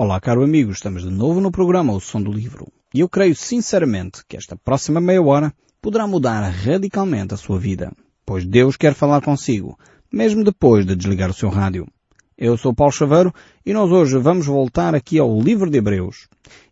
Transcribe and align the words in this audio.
Olá, 0.00 0.20
caro 0.20 0.44
amigo, 0.44 0.70
estamos 0.70 1.02
de 1.02 1.10
novo 1.10 1.40
no 1.40 1.50
programa 1.50 1.92
O 1.92 1.98
Som 1.98 2.22
do 2.22 2.30
Livro. 2.30 2.68
E 2.94 3.00
eu 3.00 3.08
creio 3.08 3.34
sinceramente 3.34 4.22
que 4.28 4.36
esta 4.36 4.54
próxima 4.54 5.00
meia 5.00 5.20
hora 5.20 5.52
poderá 5.82 6.06
mudar 6.06 6.40
radicalmente 6.48 7.34
a 7.34 7.36
sua 7.36 7.58
vida, 7.58 7.90
pois 8.24 8.46
Deus 8.46 8.76
quer 8.76 8.94
falar 8.94 9.20
consigo, 9.20 9.76
mesmo 10.12 10.44
depois 10.44 10.86
de 10.86 10.94
desligar 10.94 11.28
o 11.28 11.34
seu 11.34 11.48
rádio. 11.48 11.84
Eu 12.38 12.56
sou 12.56 12.72
Paulo 12.72 12.92
Chaveiro 12.92 13.34
e 13.66 13.72
nós 13.72 13.90
hoje 13.90 14.16
vamos 14.18 14.46
voltar 14.46 14.94
aqui 14.94 15.18
ao 15.18 15.36
livro 15.40 15.68
de 15.68 15.78
Hebreus. 15.78 16.28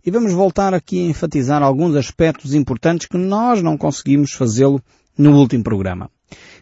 E 0.07 0.11
vamos 0.13 0.33
voltar 0.33 0.73
aqui 0.73 1.05
a 1.05 1.11
enfatizar 1.11 1.65
alguns 1.65 1.97
aspectos 1.97 2.55
importantes 2.55 3.09
que 3.09 3.19
nós 3.19 3.61
não 3.61 3.77
conseguimos 3.77 4.35
fazê-lo 4.35 4.81
no 5.19 5.37
último 5.37 5.65
programa. 5.65 6.09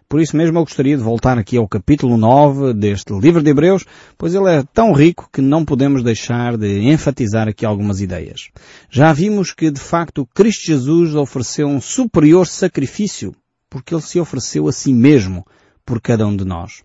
Por 0.08 0.20
isso 0.20 0.36
mesmo 0.36 0.58
eu 0.58 0.62
gostaria 0.62 0.96
de 0.96 1.02
voltar 1.02 1.38
aqui 1.38 1.56
ao 1.56 1.66
capítulo 1.66 2.16
9 2.16 2.74
deste 2.74 3.12
livro 3.18 3.42
de 3.42 3.50
Hebreus, 3.50 3.84
pois 4.16 4.34
ele 4.34 4.50
é 4.50 4.62
tão 4.72 4.92
rico 4.92 5.28
que 5.32 5.40
não 5.40 5.64
podemos 5.64 6.02
deixar 6.02 6.56
de 6.56 6.80
enfatizar 6.80 7.48
aqui 7.48 7.64
algumas 7.64 8.00
ideias. 8.00 8.50
Já 8.90 9.12
vimos 9.12 9.52
que 9.52 9.70
de 9.70 9.80
facto 9.80 10.26
Cristo 10.34 10.66
Jesus 10.66 11.14
ofereceu 11.14 11.66
um 11.66 11.80
superior 11.80 12.46
sacrifício, 12.46 13.34
porque 13.68 13.94
ele 13.94 14.02
se 14.02 14.20
ofereceu 14.20 14.68
a 14.68 14.72
si 14.72 14.92
mesmo 14.92 15.44
por 15.84 16.00
cada 16.00 16.26
um 16.26 16.36
de 16.36 16.44
nós. 16.44 16.82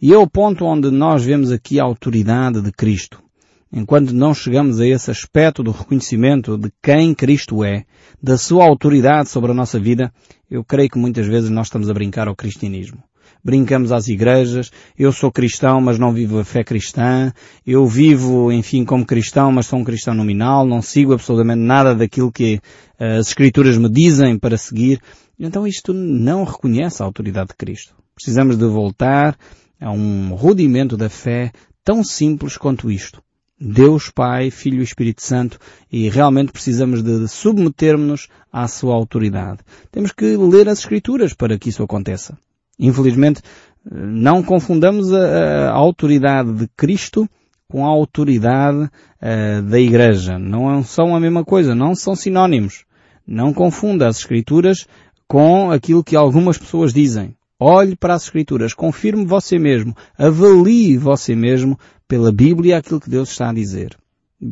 E 0.00 0.12
é 0.12 0.16
o 0.16 0.28
ponto 0.28 0.64
onde 0.64 0.90
nós 0.90 1.24
vemos 1.24 1.50
aqui 1.50 1.80
a 1.80 1.84
autoridade 1.84 2.62
de 2.62 2.72
Cristo. 2.72 3.27
Enquanto 3.72 4.14
não 4.14 4.32
chegamos 4.32 4.80
a 4.80 4.86
esse 4.86 5.10
aspecto 5.10 5.62
do 5.62 5.70
reconhecimento 5.70 6.56
de 6.56 6.72
quem 6.82 7.14
Cristo 7.14 7.62
é, 7.62 7.84
da 8.22 8.38
sua 8.38 8.64
autoridade 8.64 9.28
sobre 9.28 9.50
a 9.50 9.54
nossa 9.54 9.78
vida, 9.78 10.10
eu 10.50 10.64
creio 10.64 10.88
que 10.88 10.98
muitas 10.98 11.26
vezes 11.26 11.50
nós 11.50 11.66
estamos 11.66 11.90
a 11.90 11.94
brincar 11.94 12.28
ao 12.28 12.36
cristianismo. 12.36 13.02
Brincamos 13.44 13.92
às 13.92 14.08
igrejas, 14.08 14.70
eu 14.98 15.12
sou 15.12 15.30
cristão, 15.30 15.80
mas 15.80 15.98
não 15.98 16.12
vivo 16.12 16.38
a 16.38 16.44
fé 16.44 16.64
cristã, 16.64 17.32
eu 17.66 17.86
vivo, 17.86 18.50
enfim, 18.50 18.84
como 18.84 19.06
cristão, 19.06 19.52
mas 19.52 19.66
sou 19.66 19.78
um 19.78 19.84
cristão 19.84 20.14
nominal, 20.14 20.66
não 20.66 20.82
sigo 20.82 21.12
absolutamente 21.12 21.60
nada 21.60 21.94
daquilo 21.94 22.32
que 22.32 22.56
uh, 22.98 23.18
as 23.18 23.28
escrituras 23.28 23.76
me 23.76 23.88
dizem 23.88 24.38
para 24.38 24.56
seguir. 24.56 25.00
Então 25.38 25.66
isto 25.66 25.92
não 25.92 26.42
reconhece 26.44 27.02
a 27.02 27.06
autoridade 27.06 27.48
de 27.48 27.56
Cristo. 27.56 27.94
Precisamos 28.14 28.56
de 28.56 28.66
voltar 28.66 29.36
a 29.80 29.92
um 29.92 30.34
rudimento 30.34 30.96
da 30.96 31.08
fé 31.08 31.52
tão 31.84 32.02
simples 32.02 32.56
quanto 32.56 32.90
isto. 32.90 33.22
Deus 33.60 34.10
Pai, 34.10 34.50
Filho 34.50 34.80
e 34.80 34.84
Espírito 34.84 35.22
Santo 35.22 35.58
e 35.90 36.08
realmente 36.08 36.52
precisamos 36.52 37.02
de 37.02 37.26
submetermos-nos 37.26 38.28
à 38.52 38.68
sua 38.68 38.94
autoridade. 38.94 39.60
Temos 39.90 40.12
que 40.12 40.36
ler 40.36 40.68
as 40.68 40.78
Escrituras 40.78 41.34
para 41.34 41.58
que 41.58 41.68
isso 41.68 41.82
aconteça. 41.82 42.38
Infelizmente, 42.78 43.42
não 43.90 44.42
confundamos 44.42 45.12
a, 45.12 45.70
a 45.70 45.72
autoridade 45.72 46.52
de 46.52 46.68
Cristo 46.76 47.28
com 47.68 47.84
a 47.84 47.88
autoridade 47.88 48.84
uh, 48.84 49.62
da 49.62 49.78
Igreja. 49.78 50.38
Não 50.38 50.82
são 50.82 51.14
a 51.14 51.20
mesma 51.20 51.44
coisa, 51.44 51.74
não 51.74 51.94
são 51.94 52.14
sinónimos. 52.14 52.84
Não 53.26 53.52
confunda 53.52 54.08
as 54.08 54.18
Escrituras 54.18 54.86
com 55.26 55.70
aquilo 55.70 56.04
que 56.04 56.16
algumas 56.16 56.56
pessoas 56.56 56.92
dizem. 56.92 57.36
Olhe 57.60 57.96
para 57.96 58.14
as 58.14 58.22
Escrituras, 58.22 58.72
confirme 58.72 59.26
você 59.26 59.58
mesmo, 59.58 59.94
avalie 60.16 60.96
você 60.96 61.34
mesmo 61.34 61.78
pela 62.08 62.32
Bíblia 62.32 62.78
aquilo 62.78 63.00
que 63.00 63.10
Deus 63.10 63.28
está 63.28 63.50
a 63.50 63.54
dizer. 63.54 63.96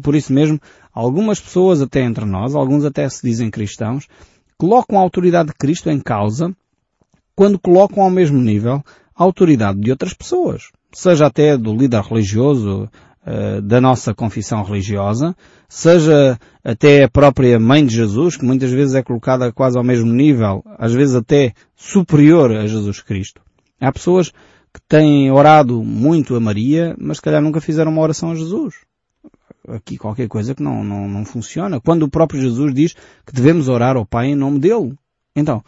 Por 0.03 0.15
isso 0.15 0.33
mesmo, 0.33 0.61
algumas 0.93 1.41
pessoas 1.41 1.81
até 1.81 2.03
entre 2.03 2.25
nós, 2.25 2.55
alguns 2.55 2.85
até 2.85 3.09
se 3.09 3.27
dizem 3.27 3.51
cristãos, 3.51 4.07
colocam 4.59 4.98
a 4.98 5.03
autoridade 5.03 5.48
de 5.48 5.55
Cristo 5.55 5.91
em 5.91 5.98
causa 5.98 6.55
quando 7.35 7.59
colocam 7.59 8.03
ao 8.03 8.11
mesmo 8.11 8.41
nível 8.41 8.83
a 9.15 9.23
autoridade 9.23 9.81
de 9.81 9.91
outras 9.91 10.15
pessoas, 10.15 10.71
seja 10.93 11.27
até 11.27 11.57
do 11.57 11.75
líder 11.75 12.03
religioso 12.03 12.89
uh, 13.27 13.63
da 13.63 13.81
nossa 13.81 14.15
confissão 14.15 14.63
religiosa, 14.63 15.37
seja 15.69 16.39
até 16.65 17.05
a 17.05 17.09
própria 17.09 17.59
mãe 17.61 17.85
de 17.85 17.95
Jesus, 17.95 18.37
que 18.37 18.45
muitas 18.45 18.70
vezes 18.70 18.95
é 18.95 19.03
colocada 19.03 19.53
quase 19.53 19.77
ao 19.77 19.85
mesmo 19.85 20.11
nível, 20.11 20.65
às 20.79 20.93
vezes 20.93 21.15
até 21.15 21.53
superior 21.75 22.51
a 22.53 22.67
Jesus 22.67 23.01
Cristo. 23.01 23.41
Há 23.80 23.92
pessoas 23.92 24.33
que 24.77 24.83
têm 24.87 25.31
orado 25.31 25.83
muito 25.83 26.37
a 26.37 26.41
Maria, 26.41 26.95
mas 26.98 27.17
se 27.17 27.23
calhar 27.23 27.41
nunca 27.41 27.63
fizeram 27.63 27.91
uma 27.91 28.03
oração 28.03 28.33
a 28.33 28.35
Jesus. 28.35 28.75
Aqui 29.67 29.97
qualquer 29.97 30.29
coisa 30.29 30.55
que 30.55 30.63
não, 30.63 30.85
não, 30.85 31.09
não 31.09 31.25
funciona. 31.25 31.81
Quando 31.81 32.03
o 32.03 32.11
próprio 32.11 32.42
Jesus 32.42 32.75
diz 32.75 32.95
que 33.25 33.33
devemos 33.33 33.69
orar 33.69 33.97
ao 33.97 34.05
Pai 34.05 34.27
em 34.27 34.35
nome 34.35 34.59
dele. 34.59 34.92
Então, 35.35 35.65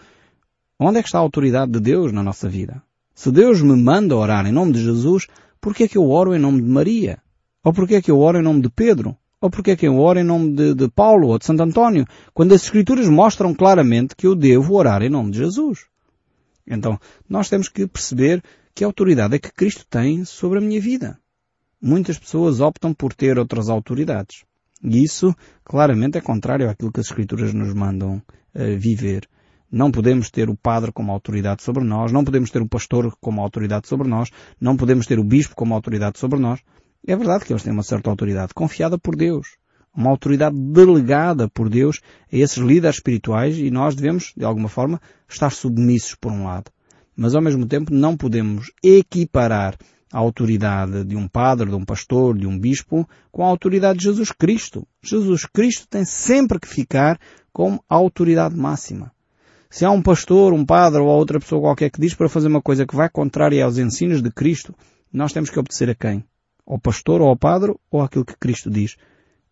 onde 0.79 0.99
é 0.99 1.03
que 1.03 1.09
está 1.09 1.17
a 1.17 1.23
autoridade 1.23 1.73
de 1.73 1.81
Deus 1.81 2.13
na 2.13 2.23
nossa 2.23 2.51
vida? 2.51 2.83
Se 3.15 3.33
Deus 3.33 3.63
me 3.63 3.75
manda 3.83 4.15
orar 4.15 4.47
em 4.47 4.53
nome 4.53 4.73
de 4.73 4.83
Jesus, 4.83 5.27
por 5.59 5.75
que 5.75 5.85
é 5.85 5.89
que 5.89 5.97
eu 5.97 6.11
oro 6.11 6.35
em 6.35 6.39
nome 6.39 6.61
de 6.61 6.69
Maria? 6.69 7.19
Ou 7.65 7.73
por 7.73 7.89
que 7.89 7.95
é 7.95 8.03
que 8.03 8.11
eu 8.11 8.21
oro 8.21 8.39
em 8.39 8.43
nome 8.43 8.61
de 8.61 8.69
Pedro? 8.69 9.17
Ou 9.41 9.49
por 9.49 9.65
que 9.65 9.71
é 9.71 9.77
que 9.77 9.89
eu 9.89 9.99
oro 9.99 10.19
em 10.19 10.25
nome 10.25 10.53
de, 10.53 10.75
de 10.75 10.89
Paulo 10.89 11.29
ou 11.29 11.39
de 11.39 11.47
Santo 11.47 11.63
António? 11.63 12.05
Quando 12.35 12.53
as 12.53 12.63
Escrituras 12.63 13.09
mostram 13.09 13.55
claramente 13.55 14.15
que 14.15 14.27
eu 14.27 14.35
devo 14.35 14.75
orar 14.75 15.03
em 15.03 15.09
nome 15.09 15.31
de 15.31 15.39
Jesus. 15.39 15.87
Então, 16.71 17.01
nós 17.29 17.49
temos 17.49 17.69
que 17.69 17.87
perceber 17.87 18.43
que 18.79 18.85
autoridade 18.85 19.35
é 19.35 19.41
que 19.41 19.53
Cristo 19.53 19.85
tem 19.91 20.25
sobre 20.25 20.59
a 20.59 20.61
minha 20.61 20.81
vida. 20.81 21.19
Muitas 21.83 22.17
pessoas 22.17 22.61
optam 22.61 22.95
por 22.95 23.13
ter 23.13 23.37
outras 23.37 23.69
autoridades. 23.69 24.45
E 24.81 25.03
isso, 25.03 25.35
claramente, 25.65 26.17
é 26.17 26.21
contrário 26.21 26.71
àquilo 26.71 26.93
que 26.93 27.01
as 27.01 27.07
Escrituras 27.07 27.53
nos 27.53 27.75
mandam 27.75 28.23
uh, 28.55 28.79
viver. 28.79 29.29
Não 29.69 29.91
podemos 29.91 30.31
ter 30.31 30.49
o 30.49 30.57
padre 30.57 30.93
como 30.93 31.11
autoridade 31.11 31.61
sobre 31.65 31.83
nós, 31.83 32.13
não 32.13 32.23
podemos 32.23 32.53
ter 32.53 32.63
o 32.63 32.69
pastor 32.69 33.13
como 33.21 33.41
autoridade 33.41 33.89
sobre 33.89 34.07
nós, 34.07 34.31
não 34.61 34.77
podemos 34.77 35.07
ter 35.07 35.19
o 35.19 35.25
bispo 35.25 35.57
como 35.57 35.75
autoridade 35.75 36.17
sobre 36.17 36.39
nós. 36.39 36.61
É 37.05 37.17
verdade 37.17 37.47
que 37.47 37.53
eles 37.53 37.65
têm 37.65 37.73
uma 37.73 37.83
certa 37.83 38.09
autoridade, 38.09 38.55
confiada 38.55 38.97
por 38.97 39.17
Deus. 39.17 39.57
Uma 39.93 40.11
autoridade 40.11 40.57
delegada 40.57 41.49
por 41.49 41.69
Deus 41.69 42.01
a 42.33 42.37
esses 42.37 42.59
líderes 42.59 42.99
espirituais 42.99 43.59
e 43.59 43.73
nós 43.73 43.97
devemos, 43.97 44.33
de 44.37 44.45
alguma 44.45 44.69
forma, 44.69 45.01
estar 45.29 45.51
submissos 45.51 46.15
por 46.15 46.31
um 46.31 46.45
lado 46.45 46.71
mas 47.19 47.35
ao 47.35 47.43
mesmo 47.43 47.67
tempo 47.67 47.93
não 47.93 48.17
podemos 48.17 48.71
equiparar 48.81 49.77
a 50.13 50.19
autoridade 50.19 51.03
de 51.05 51.17
um 51.17 51.27
padre, 51.27 51.69
de 51.69 51.75
um 51.75 51.85
pastor, 51.85 52.39
de 52.39 52.47
um 52.47 52.57
bispo, 52.57 53.07
com 53.33 53.45
a 53.45 53.49
autoridade 53.49 53.99
de 53.99 54.05
Jesus 54.05 54.31
Cristo. 54.31 54.87
Jesus 55.03 55.45
Cristo 55.45 55.89
tem 55.89 56.05
sempre 56.05 56.61
que 56.61 56.69
ficar 56.69 57.19
como 57.53 57.83
a 57.91 57.97
autoridade 57.97 58.57
máxima. 58.57 59.11
Se 59.69 59.85
há 59.85 59.91
um 59.91 60.01
pastor, 60.01 60.53
um 60.53 60.65
padre 60.65 61.01
ou 61.01 61.09
outra 61.09 61.41
pessoa 61.41 61.61
qualquer 61.61 61.91
que 61.91 62.01
diz 62.01 62.15
para 62.15 62.29
fazer 62.29 62.47
uma 62.47 62.63
coisa 62.63 62.87
que 62.87 62.95
vai 62.95 63.11
contrária 63.11 63.65
aos 63.65 63.79
ensinos 63.79 64.23
de 64.23 64.31
Cristo, 64.31 64.73
nós 65.13 65.33
temos 65.33 65.51
que 65.51 65.59
obedecer 65.59 65.91
a 65.91 65.97
quem? 65.97 66.25
Ao 66.65 66.79
pastor 66.79 67.21
ou 67.21 67.29
ao 67.29 67.37
padre 67.37 67.75
ou 67.91 68.01
àquilo 68.01 68.25
que 68.25 68.39
Cristo 68.39 68.71
diz? 68.71 68.97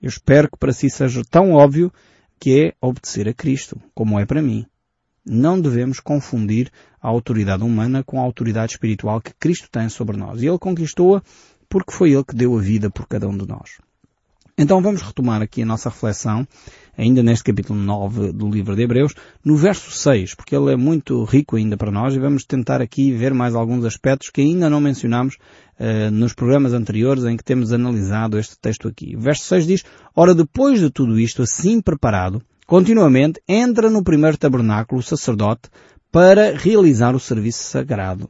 Eu 0.00 0.08
espero 0.08 0.48
que 0.48 0.56
para 0.56 0.72
si 0.72 0.88
seja 0.88 1.20
tão 1.28 1.50
óbvio 1.50 1.92
que 2.38 2.66
é 2.66 2.74
obedecer 2.80 3.28
a 3.28 3.34
Cristo, 3.34 3.76
como 3.92 4.20
é 4.20 4.24
para 4.24 4.40
mim 4.40 4.66
não 5.26 5.60
devemos 5.60 5.98
confundir 5.98 6.70
a 7.02 7.08
autoridade 7.08 7.64
humana 7.64 8.04
com 8.04 8.20
a 8.20 8.22
autoridade 8.22 8.72
espiritual 8.72 9.20
que 9.20 9.34
Cristo 9.34 9.68
tem 9.70 9.88
sobre 9.88 10.16
nós. 10.16 10.40
E 10.40 10.46
Ele 10.46 10.58
conquistou-a 10.58 11.22
porque 11.68 11.92
foi 11.92 12.12
Ele 12.12 12.24
que 12.24 12.36
deu 12.36 12.56
a 12.56 12.60
vida 12.60 12.88
por 12.88 13.06
cada 13.06 13.28
um 13.28 13.36
de 13.36 13.46
nós. 13.46 13.78
Então 14.58 14.80
vamos 14.80 15.02
retomar 15.02 15.42
aqui 15.42 15.60
a 15.60 15.66
nossa 15.66 15.90
reflexão, 15.90 16.48
ainda 16.96 17.22
neste 17.22 17.44
capítulo 17.44 17.78
9 17.78 18.32
do 18.32 18.48
livro 18.48 18.74
de 18.74 18.84
Hebreus, 18.84 19.12
no 19.44 19.54
verso 19.54 19.90
6, 19.90 20.34
porque 20.34 20.56
ele 20.56 20.72
é 20.72 20.76
muito 20.76 21.22
rico 21.24 21.56
ainda 21.56 21.76
para 21.76 21.90
nós 21.90 22.14
e 22.14 22.18
vamos 22.18 22.42
tentar 22.42 22.80
aqui 22.80 23.12
ver 23.12 23.34
mais 23.34 23.54
alguns 23.54 23.84
aspectos 23.84 24.30
que 24.30 24.40
ainda 24.40 24.70
não 24.70 24.80
mencionamos 24.80 25.36
uh, 25.78 26.10
nos 26.10 26.32
programas 26.32 26.72
anteriores 26.72 27.24
em 27.24 27.36
que 27.36 27.44
temos 27.44 27.70
analisado 27.70 28.38
este 28.38 28.58
texto 28.58 28.88
aqui. 28.88 29.14
O 29.14 29.20
verso 29.20 29.44
6 29.44 29.66
diz, 29.66 29.84
Ora 30.14 30.34
depois 30.34 30.80
de 30.80 30.88
tudo 30.88 31.20
isto 31.20 31.42
assim 31.42 31.82
preparado, 31.82 32.40
continuamente 32.66 33.40
entra 33.48 33.88
no 33.88 34.02
primeiro 34.02 34.36
tabernáculo 34.36 35.00
o 35.00 35.04
sacerdote 35.04 35.70
para 36.10 36.56
realizar 36.56 37.14
o 37.14 37.20
serviço 37.20 37.62
sagrado. 37.62 38.28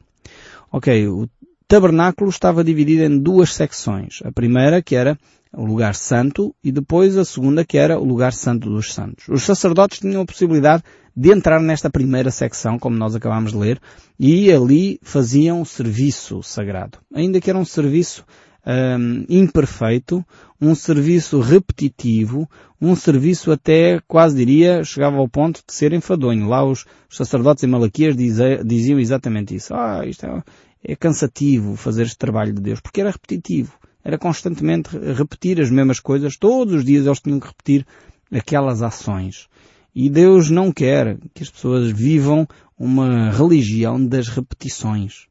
Ok, 0.71 1.07
o 1.07 1.27
tabernáculo 1.67 2.29
estava 2.29 2.63
dividido 2.63 3.03
em 3.03 3.17
duas 3.19 3.53
secções. 3.53 4.21
A 4.23 4.31
primeira 4.31 4.81
que 4.81 4.95
era 4.95 5.17
o 5.53 5.65
lugar 5.65 5.95
santo 5.95 6.53
e 6.63 6.71
depois 6.71 7.17
a 7.17 7.25
segunda 7.25 7.65
que 7.65 7.77
era 7.77 7.99
o 7.99 8.03
lugar 8.03 8.33
santo 8.33 8.69
dos 8.69 8.93
santos. 8.93 9.27
Os 9.29 9.43
sacerdotes 9.43 9.99
tinham 9.99 10.21
a 10.21 10.25
possibilidade 10.25 10.83
de 11.15 11.31
entrar 11.31 11.59
nesta 11.59 11.89
primeira 11.89 12.29
secção, 12.29 12.77
como 12.77 12.95
nós 12.95 13.15
acabamos 13.15 13.51
de 13.51 13.57
ler, 13.57 13.81
e 14.19 14.51
ali 14.51 14.99
faziam 15.01 15.65
serviço 15.65 16.43
sagrado. 16.43 16.99
Ainda 17.11 17.41
que 17.41 17.49
era 17.49 17.57
um 17.57 17.65
serviço 17.65 18.23
um, 18.67 19.25
imperfeito, 19.29 20.25
um 20.59 20.75
serviço 20.75 21.39
repetitivo, 21.39 22.49
um 22.81 22.95
serviço 22.95 23.51
até, 23.51 24.01
quase 24.07 24.35
diria, 24.35 24.83
chegava 24.83 25.17
ao 25.17 25.29
ponto 25.29 25.63
de 25.65 25.73
ser 25.73 25.93
enfadonho. 25.93 26.49
Lá 26.49 26.65
os 26.65 26.85
sacerdotes 27.09 27.63
em 27.63 27.67
Malaquias 27.67 28.15
diziam 28.15 28.99
exatamente 28.99 29.55
isso. 29.55 29.73
Ah, 29.73 30.05
isto 30.05 30.25
é, 30.25 30.43
é 30.83 30.95
cansativo 30.95 31.77
fazer 31.77 32.03
este 32.03 32.17
trabalho 32.17 32.53
de 32.53 32.61
Deus, 32.61 32.81
porque 32.81 32.99
era 32.99 33.11
repetitivo. 33.11 33.73
Era 34.03 34.17
constantemente 34.17 34.89
repetir 34.97 35.61
as 35.61 35.69
mesmas 35.69 35.99
coisas. 35.99 36.37
Todos 36.37 36.73
os 36.73 36.85
dias 36.85 37.05
eles 37.05 37.19
tinham 37.19 37.39
que 37.39 37.47
repetir 37.47 37.85
aquelas 38.31 38.81
ações. 38.81 39.47
E 39.95 40.09
Deus 40.09 40.49
não 40.49 40.71
quer 40.71 41.17
que 41.33 41.41
as 41.41 41.49
pessoas 41.49 41.89
vivam 41.91 42.47
uma 42.77 43.31
religião 43.31 44.05
das 44.05 44.27
repetições. 44.27 45.27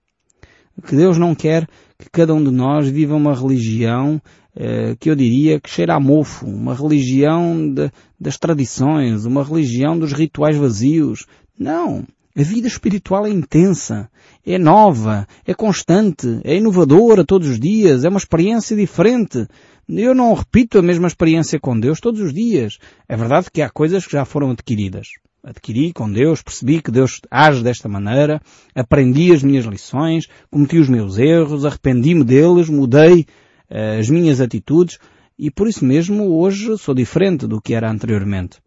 Que 0.85 0.95
Deus 0.97 1.17
não 1.17 1.35
quer 1.35 1.67
que 1.99 2.11
cada 2.11 2.35
um 2.35 2.43
de 2.43 2.51
nós 2.51 2.89
viva 2.89 3.15
uma 3.15 3.35
religião 3.35 4.21
eh, 4.55 4.97
que 4.99 5.11
eu 5.11 5.15
diria 5.15 5.61
que 5.61 5.69
cheira 5.69 5.95
a 5.95 6.01
mofo, 6.01 6.47
uma 6.47 6.75
religião 6.75 7.73
de, 7.73 7.91
das 8.19 8.39
tradições, 8.39 9.25
uma 9.25 9.45
religião 9.45 9.99
dos 9.99 10.13
rituais 10.13 10.57
vazios. 10.57 11.27
Não. 11.59 12.05
A 12.39 12.43
vida 12.43 12.67
espiritual 12.67 13.27
é 13.27 13.31
intensa, 13.31 14.11
é 14.45 14.59
nova, 14.59 15.27
é 15.47 15.55
constante, 15.55 16.41
é 16.45 16.57
inovadora 16.57 17.25
todos 17.25 17.49
os 17.49 17.59
dias, 17.59 18.05
é 18.05 18.09
uma 18.11 18.19
experiência 18.19 18.77
diferente. 18.77 19.47
Eu 19.89 20.15
não 20.15 20.35
repito 20.35 20.79
a 20.79 20.83
mesma 20.83 21.07
experiência 21.07 21.59
com 21.59 21.79
Deus 21.79 22.01
todos 22.01 22.21
os 22.21 22.35
dias. 22.35 22.79
É 23.09 23.17
verdade 23.17 23.51
que 23.51 23.63
há 23.63 23.71
coisas 23.71 24.05
que 24.05 24.13
já 24.13 24.25
foram 24.25 24.51
adquiridas. 24.51 25.09
Adquiri 25.47 25.93
com 25.93 26.11
Deus, 26.11 26.43
percebi 26.43 26.83
que 26.83 26.91
Deus 26.91 27.21
age 27.31 27.63
desta 27.63 27.89
maneira, 27.89 28.43
aprendi 28.75 29.33
as 29.33 29.45
minhas 29.45 29.65
lições, 29.65 30.27
cometi 30.51 30.77
os 30.77 30.89
meus 30.89 31.19
erros, 31.19 31.65
arrependi-me 31.65 32.25
deles, 32.25 32.69
mudei 32.69 33.21
uh, 33.71 34.01
as 34.01 34.11
minhas 34.11 34.41
atitudes 34.41 34.99
e 35.39 35.49
por 35.49 35.69
isso 35.69 35.85
mesmo 35.85 36.37
hoje 36.37 36.77
sou 36.77 36.93
diferente 36.93 37.47
do 37.47 37.61
que 37.61 37.75
era 37.75 37.89
anteriormente. 37.89 38.59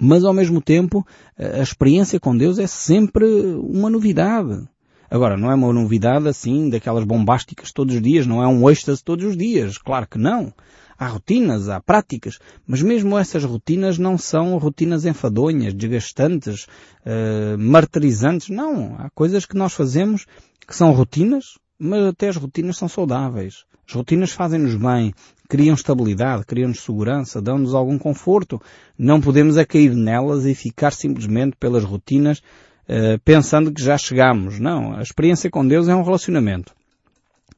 Mas 0.00 0.22
ao 0.22 0.32
mesmo 0.32 0.60
tempo, 0.60 1.04
a 1.36 1.60
experiência 1.60 2.20
com 2.20 2.36
Deus 2.36 2.60
é 2.60 2.68
sempre 2.68 3.26
uma 3.56 3.90
novidade. 3.90 4.68
Agora, 5.10 5.36
não 5.36 5.50
é 5.50 5.54
uma 5.56 5.72
novidade 5.72 6.28
assim, 6.28 6.70
daquelas 6.70 7.02
bombásticas 7.02 7.72
todos 7.72 7.96
os 7.96 8.02
dias, 8.02 8.24
não 8.24 8.40
é 8.40 8.46
um 8.46 8.70
êxtase 8.70 9.02
todos 9.02 9.24
os 9.24 9.36
dias, 9.36 9.76
claro 9.76 10.06
que 10.06 10.18
não. 10.18 10.52
Há 10.98 11.06
rotinas, 11.06 11.68
há 11.68 11.80
práticas, 11.80 12.38
mas 12.66 12.82
mesmo 12.82 13.16
essas 13.16 13.44
rotinas 13.44 13.98
não 13.98 14.18
são 14.18 14.58
rotinas 14.58 15.04
enfadonhas, 15.04 15.72
desgastantes, 15.72 16.64
uh, 16.64 17.56
martirizantes, 17.58 18.48
não. 18.48 18.96
Há 18.98 19.08
coisas 19.10 19.46
que 19.46 19.56
nós 19.56 19.72
fazemos 19.72 20.26
que 20.66 20.74
são 20.74 20.90
rotinas, 20.92 21.58
mas 21.78 22.04
até 22.04 22.28
as 22.28 22.36
rotinas 22.36 22.76
são 22.76 22.88
saudáveis. 22.88 23.64
As 23.88 23.94
rotinas 23.94 24.32
fazem-nos 24.32 24.74
bem, 24.74 25.14
criam 25.48 25.74
estabilidade, 25.74 26.44
criam-nos 26.44 26.80
segurança, 26.80 27.40
dão-nos 27.40 27.74
algum 27.74 27.96
conforto. 27.96 28.60
Não 28.98 29.20
podemos 29.20 29.56
é 29.56 29.64
cair 29.64 29.94
nelas 29.94 30.44
e 30.44 30.54
ficar 30.54 30.92
simplesmente 30.92 31.56
pelas 31.56 31.84
rotinas 31.84 32.42
eh, 32.90 33.18
pensando 33.22 33.70
que 33.70 33.82
já 33.82 33.98
chegamos. 33.98 34.58
Não, 34.58 34.96
a 34.96 35.02
experiência 35.02 35.50
com 35.50 35.66
Deus 35.66 35.88
é 35.88 35.94
um 35.94 36.02
relacionamento. 36.02 36.74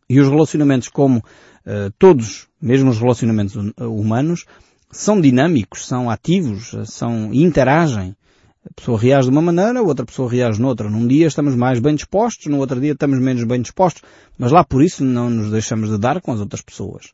E 0.09 0.19
os 0.19 0.29
relacionamentos, 0.29 0.89
como 0.89 1.19
uh, 1.19 1.89
todos, 1.97 2.49
mesmo 2.61 2.91
os 2.91 2.99
relacionamentos 2.99 3.57
humanos, 3.79 4.45
são 4.91 5.21
dinâmicos, 5.21 5.87
são 5.87 6.11
ativos, 6.11 6.75
são 6.87 7.33
interagem. 7.33 8.17
A 8.65 8.75
pessoa 8.75 8.99
reage 8.99 9.29
de 9.29 9.33
uma 9.33 9.41
maneira, 9.41 9.79
a 9.79 9.83
outra 9.83 10.05
pessoa 10.05 10.31
reage 10.31 10.61
noutra. 10.61 10.91
Num 10.91 11.07
dia 11.07 11.27
estamos 11.27 11.55
mais 11.55 11.79
bem 11.79 11.95
dispostos, 11.95 12.47
no 12.47 12.59
outro 12.59 12.79
dia 12.81 12.93
estamos 12.93 13.19
menos 13.19 13.45
bem 13.45 13.63
dispostos, 13.63 14.03
mas 14.37 14.53
lá 14.53 14.63
por 14.63 14.83
isso 14.83 15.03
não 15.03 15.31
nos 15.31 15.51
deixamos 15.51 15.89
de 15.89 15.97
dar 15.97 16.21
com 16.21 16.33
as 16.33 16.41
outras 16.41 16.61
pessoas. 16.61 17.13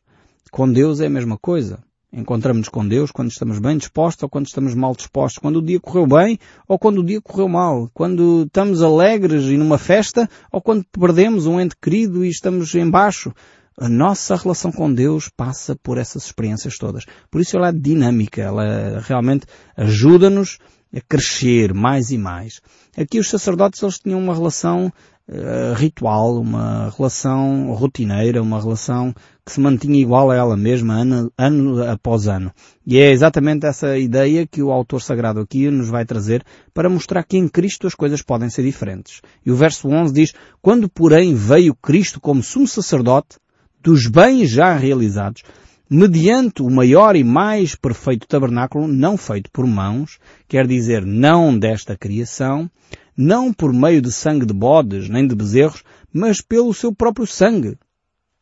Com 0.51 0.71
Deus 0.71 0.99
é 0.99 1.05
a 1.05 1.09
mesma 1.09 1.37
coisa. 1.37 1.79
Encontramos-nos 2.11 2.69
com 2.69 2.87
Deus 2.87 3.11
quando 3.11 3.31
estamos 3.31 3.59
bem 3.59 3.77
dispostos 3.77 4.23
ou 4.23 4.29
quando 4.29 4.47
estamos 4.47 4.73
mal 4.73 4.95
dispostos, 4.95 5.39
quando 5.39 5.57
o 5.57 5.61
dia 5.61 5.79
correu 5.79 6.07
bem 6.07 6.39
ou 6.67 6.79
quando 6.79 6.99
o 6.99 7.03
dia 7.03 7.21
correu 7.21 7.49
mal, 7.49 7.89
quando 7.93 8.43
estamos 8.43 8.81
alegres 8.81 9.43
e 9.43 9.57
numa 9.57 9.77
festa 9.77 10.29
ou 10.51 10.61
quando 10.61 10.85
perdemos 10.85 11.45
um 11.45 11.59
ente 11.59 11.75
querido 11.81 12.23
e 12.23 12.29
estamos 12.29 12.73
embaixo. 12.75 13.33
A 13.79 13.87
nossa 13.87 14.35
relação 14.35 14.71
com 14.71 14.91
Deus 14.91 15.29
passa 15.29 15.75
por 15.75 15.99
essas 15.99 16.25
experiências 16.25 16.79
todas. 16.79 17.05
Por 17.29 17.39
isso 17.39 17.55
ela 17.55 17.69
é 17.69 17.71
dinâmica, 17.71 18.41
ela 18.41 18.99
realmente 19.01 19.45
ajuda-nos 19.75 20.57
a 20.91 20.99
crescer 21.01 21.75
mais 21.75 22.09
e 22.09 22.17
mais. 22.17 22.59
Aqui 22.97 23.19
os 23.19 23.29
sacerdotes 23.29 23.83
eles 23.83 23.99
tinham 23.99 24.19
uma 24.19 24.33
relação 24.33 24.91
uh, 25.29 25.73
ritual, 25.75 26.41
uma 26.41 26.91
relação 26.97 27.71
rotineira, 27.73 28.41
uma 28.41 28.59
relação 28.59 29.13
que 29.45 29.51
se 29.51 29.59
mantinha 29.59 30.01
igual 30.01 30.31
a 30.31 30.35
ela 30.35 30.57
mesma 30.57 30.95
ano, 30.95 31.31
ano 31.37 31.83
após 31.87 32.27
ano. 32.27 32.51
E 32.83 32.97
é 32.97 33.11
exatamente 33.11 33.67
essa 33.67 33.95
ideia 33.95 34.47
que 34.47 34.63
o 34.63 34.71
autor 34.71 35.03
sagrado 35.03 35.39
aqui 35.39 35.69
nos 35.69 35.89
vai 35.89 36.03
trazer 36.03 36.43
para 36.73 36.89
mostrar 36.89 37.21
que 37.21 37.37
em 37.37 37.47
Cristo 37.47 37.85
as 37.85 37.93
coisas 37.93 38.23
podem 38.23 38.49
ser 38.49 38.63
diferentes. 38.63 39.21
E 39.45 39.51
o 39.51 39.55
verso 39.55 39.87
11 39.87 40.11
diz, 40.11 40.33
Quando 40.63 40.89
porém 40.89 41.35
veio 41.35 41.75
Cristo 41.75 42.19
como 42.19 42.41
sumo 42.41 42.67
sacerdote 42.67 43.37
dos 43.81 44.07
bens 44.07 44.49
já 44.49 44.75
realizados, 44.75 45.43
mediante 45.89 46.61
o 46.61 46.69
maior 46.69 47.15
e 47.15 47.23
mais 47.23 47.75
perfeito 47.75 48.27
tabernáculo, 48.27 48.87
não 48.87 49.17
feito 49.17 49.49
por 49.51 49.65
mãos, 49.65 50.19
quer 50.47 50.67
dizer, 50.67 51.05
não 51.05 51.57
desta 51.57 51.97
criação, 51.97 52.69
não 53.15 53.53
por 53.53 53.73
meio 53.73 54.01
de 54.01 54.11
sangue 54.11 54.45
de 54.45 54.53
bodes 54.53 55.09
nem 55.09 55.27
de 55.27 55.35
bezerros, 55.35 55.83
mas 56.13 56.41
pelo 56.41 56.73
seu 56.73 56.93
próprio 56.93 57.25
sangue, 57.25 57.77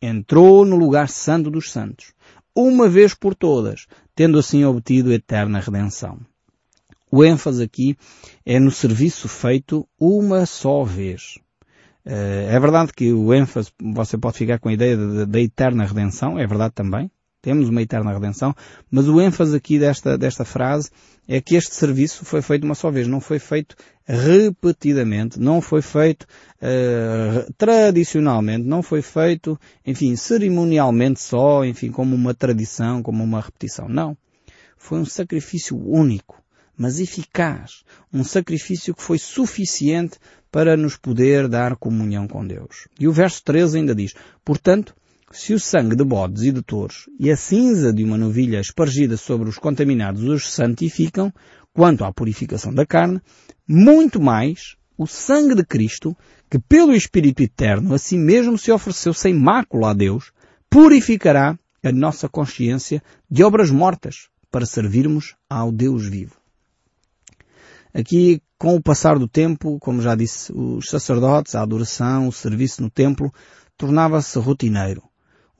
entrou 0.01 0.65
no 0.65 0.75
lugar 0.75 1.09
santo 1.09 1.49
dos 1.49 1.71
santos, 1.71 2.13
uma 2.55 2.87
vez 2.87 3.13
por 3.13 3.35
todas, 3.35 3.85
tendo 4.15 4.39
assim 4.39 4.63
obtido 4.63 5.13
eterna 5.13 5.59
redenção. 5.59 6.19
O 7.11 7.23
ênfase 7.23 7.63
aqui 7.63 7.97
é 8.45 8.59
no 8.59 8.71
serviço 8.71 9.27
feito 9.27 9.87
uma 9.99 10.45
só 10.45 10.83
vez. 10.83 11.39
Eh, 12.05 12.47
é 12.51 12.59
verdade 12.59 12.93
que 12.93 13.11
o 13.11 13.33
ênfase, 13.33 13.71
você 13.81 14.17
pode 14.17 14.37
ficar 14.37 14.59
com 14.59 14.69
a 14.69 14.73
ideia 14.73 15.25
da 15.25 15.39
eterna 15.39 15.85
redenção, 15.85 16.37
é 16.37 16.45
verdade 16.45 16.73
também, 16.75 17.09
temos 17.41 17.69
uma 17.69 17.81
eterna 17.81 18.11
redenção, 18.11 18.55
mas 18.89 19.07
o 19.07 19.21
ênfase 19.21 19.55
aqui 19.55 19.77
desta, 19.77 20.17
desta 20.17 20.43
frase 20.43 20.89
é 21.27 21.39
que 21.39 21.55
este 21.55 21.75
serviço 21.75 22.25
foi 22.25 22.41
feito 22.41 22.63
uma 22.63 22.73
só 22.73 22.89
vez, 22.89 23.07
não 23.07 23.19
foi 23.19 23.37
feito 23.37 23.75
repetidamente, 24.03 25.39
não 25.39 25.61
foi 25.61 25.81
feito 25.81 26.23
uh, 26.23 27.53
tradicionalmente, 27.55 28.67
não 28.67 28.81
foi 28.81 29.03
feito, 29.03 29.59
enfim, 29.85 30.15
cerimonialmente 30.15 31.19
só, 31.19 31.63
enfim, 31.63 31.91
como 31.91 32.15
uma 32.15 32.33
tradição, 32.33 33.03
como 33.03 33.23
uma 33.23 33.41
repetição. 33.41 33.87
Não. 33.87 34.17
Foi 34.75 34.99
um 34.99 35.05
sacrifício 35.05 35.77
único, 35.77 36.41
mas 36.77 36.99
eficaz. 36.99 37.83
Um 38.13 38.23
sacrifício 38.23 38.93
que 38.93 39.01
foi 39.01 39.17
suficiente 39.17 40.17
para 40.51 40.77
nos 40.77 40.95
poder 40.95 41.47
dar 41.47 41.75
comunhão 41.75 42.27
com 42.27 42.45
Deus. 42.45 42.87
E 42.99 43.07
o 43.07 43.11
verso 43.11 43.43
13 43.43 43.79
ainda 43.79 43.93
diz, 43.93 44.13
portanto, 44.43 44.95
se 45.31 45.53
o 45.53 45.59
sangue 45.59 45.95
de 45.95 46.03
bodes 46.03 46.43
e 46.43 46.51
de 46.51 46.61
touros 46.61 47.09
e 47.19 47.29
a 47.29 47.35
cinza 47.35 47.91
de 47.91 48.03
uma 48.03 48.17
novilha 48.17 48.59
espargida 48.59 49.17
sobre 49.17 49.49
os 49.49 49.57
contaminados 49.57 50.23
os 50.23 50.49
santificam, 50.49 51.33
quanto 51.73 52.05
à 52.05 52.13
purificação 52.13 52.73
da 52.73 52.85
carne, 52.85 53.19
muito 53.67 54.21
mais 54.21 54.77
o 54.97 55.05
sangue 55.05 55.55
de 55.55 55.65
Cristo, 55.65 56.15
que 56.49 56.57
pelo 56.57 56.93
Espírito 56.93 57.43
Eterno 57.43 57.93
a 57.93 57.97
si 57.97 58.17
mesmo 58.17 58.57
se 58.57 58.71
ofereceu 58.71 59.13
sem 59.13 59.33
mácula 59.33 59.89
a 59.91 59.93
Deus, 59.93 60.31
purificará 60.69 61.59
a 61.83 61.91
nossa 61.91 62.29
consciência 62.29 63.03
de 63.29 63.43
obras 63.43 63.69
mortas 63.69 64.29
para 64.49 64.65
servirmos 64.65 65.35
ao 65.49 65.71
Deus 65.71 66.07
vivo. 66.07 66.44
Aqui, 67.95 68.41
com 68.59 68.75
o 68.75 68.81
passar 68.81 69.17
do 69.17 69.27
tempo, 69.27 69.79
como 69.79 70.01
já 70.01 70.15
disse, 70.15 70.51
os 70.53 70.89
sacerdotes, 70.89 71.55
a 71.55 71.61
adoração, 71.61 72.27
o 72.27 72.31
serviço 72.31 72.81
no 72.81 72.89
templo, 72.89 73.31
tornava-se 73.77 74.37
rotineiro 74.37 75.01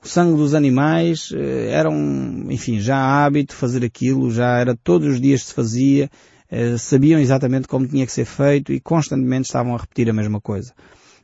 o 0.06 0.08
sangue 0.08 0.36
dos 0.36 0.54
animais 0.54 1.32
eh, 1.34 1.70
era 1.70 1.90
um, 1.90 2.50
enfim, 2.50 2.78
já 2.78 2.96
hábito 2.96 3.54
fazer 3.54 3.84
aquilo, 3.84 4.30
já 4.30 4.58
era 4.58 4.76
todos 4.76 5.08
os 5.08 5.20
dias 5.20 5.42
se 5.42 5.52
fazia, 5.52 6.08
eh, 6.48 6.78
sabiam 6.78 7.18
exatamente 7.18 7.66
como 7.66 7.88
tinha 7.88 8.06
que 8.06 8.12
ser 8.12 8.24
feito 8.24 8.72
e 8.72 8.80
constantemente 8.80 9.46
estavam 9.46 9.74
a 9.74 9.78
repetir 9.78 10.08
a 10.08 10.12
mesma 10.12 10.40
coisa. 10.40 10.72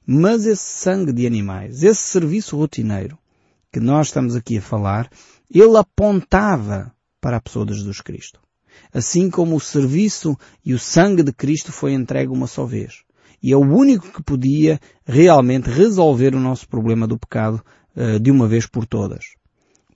Mas 0.04 0.46
esse 0.46 0.64
sangue 0.64 1.12
de 1.12 1.26
animais, 1.26 1.84
esse 1.84 2.00
serviço 2.00 2.56
rotineiro 2.56 3.16
que 3.72 3.78
nós 3.78 4.08
estamos 4.08 4.34
aqui 4.34 4.58
a 4.58 4.62
falar, 4.62 5.08
ele 5.48 5.76
apontava 5.76 6.92
para 7.20 7.36
a 7.36 7.40
pessoa 7.40 7.64
de 7.64 7.74
Jesus 7.74 8.00
Cristo. 8.00 8.40
Assim 8.92 9.30
como 9.30 9.56
o 9.56 9.60
serviço 9.60 10.36
e 10.64 10.74
o 10.74 10.78
sangue 10.78 11.22
de 11.22 11.32
Cristo 11.32 11.72
foi 11.72 11.92
entregue 11.92 12.32
uma 12.32 12.46
só 12.46 12.64
vez. 12.64 13.02
E 13.42 13.52
é 13.52 13.56
o 13.56 13.60
único 13.60 14.12
que 14.12 14.22
podia 14.22 14.80
realmente 15.04 15.68
resolver 15.68 16.34
o 16.34 16.40
nosso 16.40 16.68
problema 16.68 17.06
do 17.06 17.18
pecado 17.18 17.62
eh, 17.96 18.18
de 18.18 18.30
uma 18.30 18.46
vez 18.46 18.66
por 18.66 18.86
todas. 18.86 19.34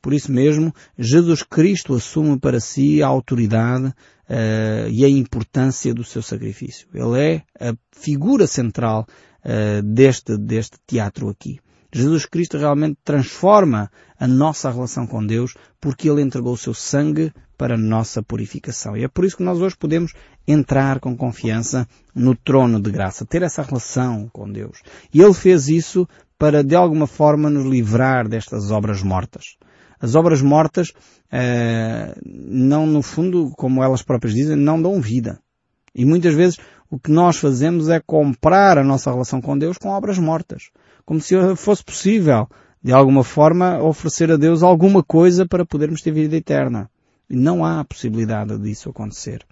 Por 0.06 0.14
isso 0.14 0.30
mesmo, 0.30 0.72
Jesus 0.96 1.42
Cristo 1.42 1.94
assume 1.94 2.38
para 2.38 2.60
si 2.60 3.02
a 3.02 3.08
autoridade 3.08 3.86
uh, 3.86 4.88
e 4.88 5.04
a 5.04 5.08
importância 5.08 5.92
do 5.92 6.04
seu 6.04 6.22
sacrifício. 6.22 6.86
Ele 6.94 7.20
é 7.20 7.42
a 7.58 7.74
figura 7.90 8.46
central 8.46 9.04
uh, 9.44 9.82
deste, 9.82 10.36
deste 10.36 10.78
teatro 10.86 11.28
aqui. 11.28 11.58
Jesus 11.92 12.24
Cristo 12.24 12.56
realmente 12.56 12.98
transforma 13.02 13.90
a 14.16 14.28
nossa 14.28 14.70
relação 14.70 15.08
com 15.08 15.26
Deus 15.26 15.54
porque 15.80 16.08
Ele 16.08 16.22
entregou 16.22 16.52
o 16.52 16.58
seu 16.58 16.72
sangue 16.72 17.32
para 17.56 17.76
nossa 17.76 18.22
purificação. 18.22 18.96
E 18.96 19.04
é 19.04 19.08
por 19.08 19.24
isso 19.24 19.36
que 19.36 19.42
nós 19.42 19.60
hoje 19.60 19.76
podemos 19.76 20.12
entrar 20.46 21.00
com 21.00 21.16
confiança 21.16 21.86
no 22.14 22.34
trono 22.34 22.80
de 22.80 22.90
graça, 22.90 23.24
ter 23.24 23.42
essa 23.42 23.62
relação 23.62 24.28
com 24.32 24.50
Deus. 24.50 24.82
E 25.12 25.20
Ele 25.20 25.34
fez 25.34 25.68
isso 25.68 26.08
para 26.38 26.62
de 26.62 26.74
alguma 26.74 27.06
forma 27.06 27.48
nos 27.48 27.64
livrar 27.64 28.28
destas 28.28 28.70
obras 28.70 29.02
mortas. 29.02 29.56
As 29.98 30.14
obras 30.14 30.42
mortas, 30.42 30.92
eh, 31.32 32.14
não 32.24 32.86
no 32.86 33.00
fundo, 33.00 33.50
como 33.56 33.82
elas 33.82 34.02
próprias 34.02 34.34
dizem, 34.34 34.56
não 34.56 34.80
dão 34.80 35.00
vida. 35.00 35.40
E 35.94 36.04
muitas 36.04 36.34
vezes 36.34 36.58
o 36.90 36.98
que 36.98 37.10
nós 37.10 37.38
fazemos 37.38 37.88
é 37.88 37.98
comprar 37.98 38.76
a 38.76 38.84
nossa 38.84 39.10
relação 39.10 39.40
com 39.40 39.56
Deus 39.56 39.78
com 39.78 39.88
obras 39.88 40.18
mortas. 40.18 40.70
Como 41.04 41.20
se 41.20 41.34
fosse 41.56 41.82
possível 41.82 42.46
de 42.82 42.92
alguma 42.92 43.24
forma, 43.24 43.82
oferecer 43.82 44.30
a 44.30 44.36
Deus 44.36 44.62
alguma 44.62 45.02
coisa 45.02 45.44
para 45.44 45.66
podermos 45.66 46.02
ter 46.02 46.12
vida 46.12 46.36
eterna. 46.36 46.88
Não 47.28 47.64
há 47.64 47.84
possibilidade 47.84 48.56
disso 48.58 48.90
acontecer. 48.90 49.44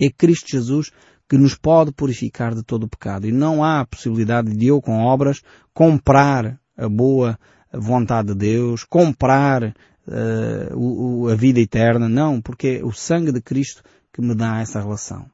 É 0.00 0.10
Cristo 0.10 0.50
Jesus 0.50 0.90
que 1.28 1.38
nos 1.38 1.54
pode 1.54 1.92
purificar 1.92 2.54
de 2.54 2.62
todo 2.62 2.84
o 2.84 2.88
pecado. 2.88 3.26
E 3.26 3.32
não 3.32 3.64
há 3.64 3.86
possibilidade 3.86 4.54
de 4.54 4.66
eu, 4.66 4.80
com 4.80 4.98
obras, 5.00 5.42
comprar 5.72 6.60
a 6.76 6.88
boa 6.88 7.38
vontade 7.72 8.28
de 8.28 8.34
Deus, 8.34 8.84
comprar 8.84 9.64
uh, 9.64 10.76
o, 10.76 11.28
a 11.28 11.34
vida 11.34 11.60
eterna. 11.60 12.08
Não, 12.08 12.40
porque 12.40 12.80
é 12.80 12.84
o 12.84 12.92
sangue 12.92 13.32
de 13.32 13.40
Cristo 13.40 13.82
que 14.12 14.20
me 14.20 14.34
dá 14.34 14.60
essa 14.60 14.80
relação. 14.80 15.26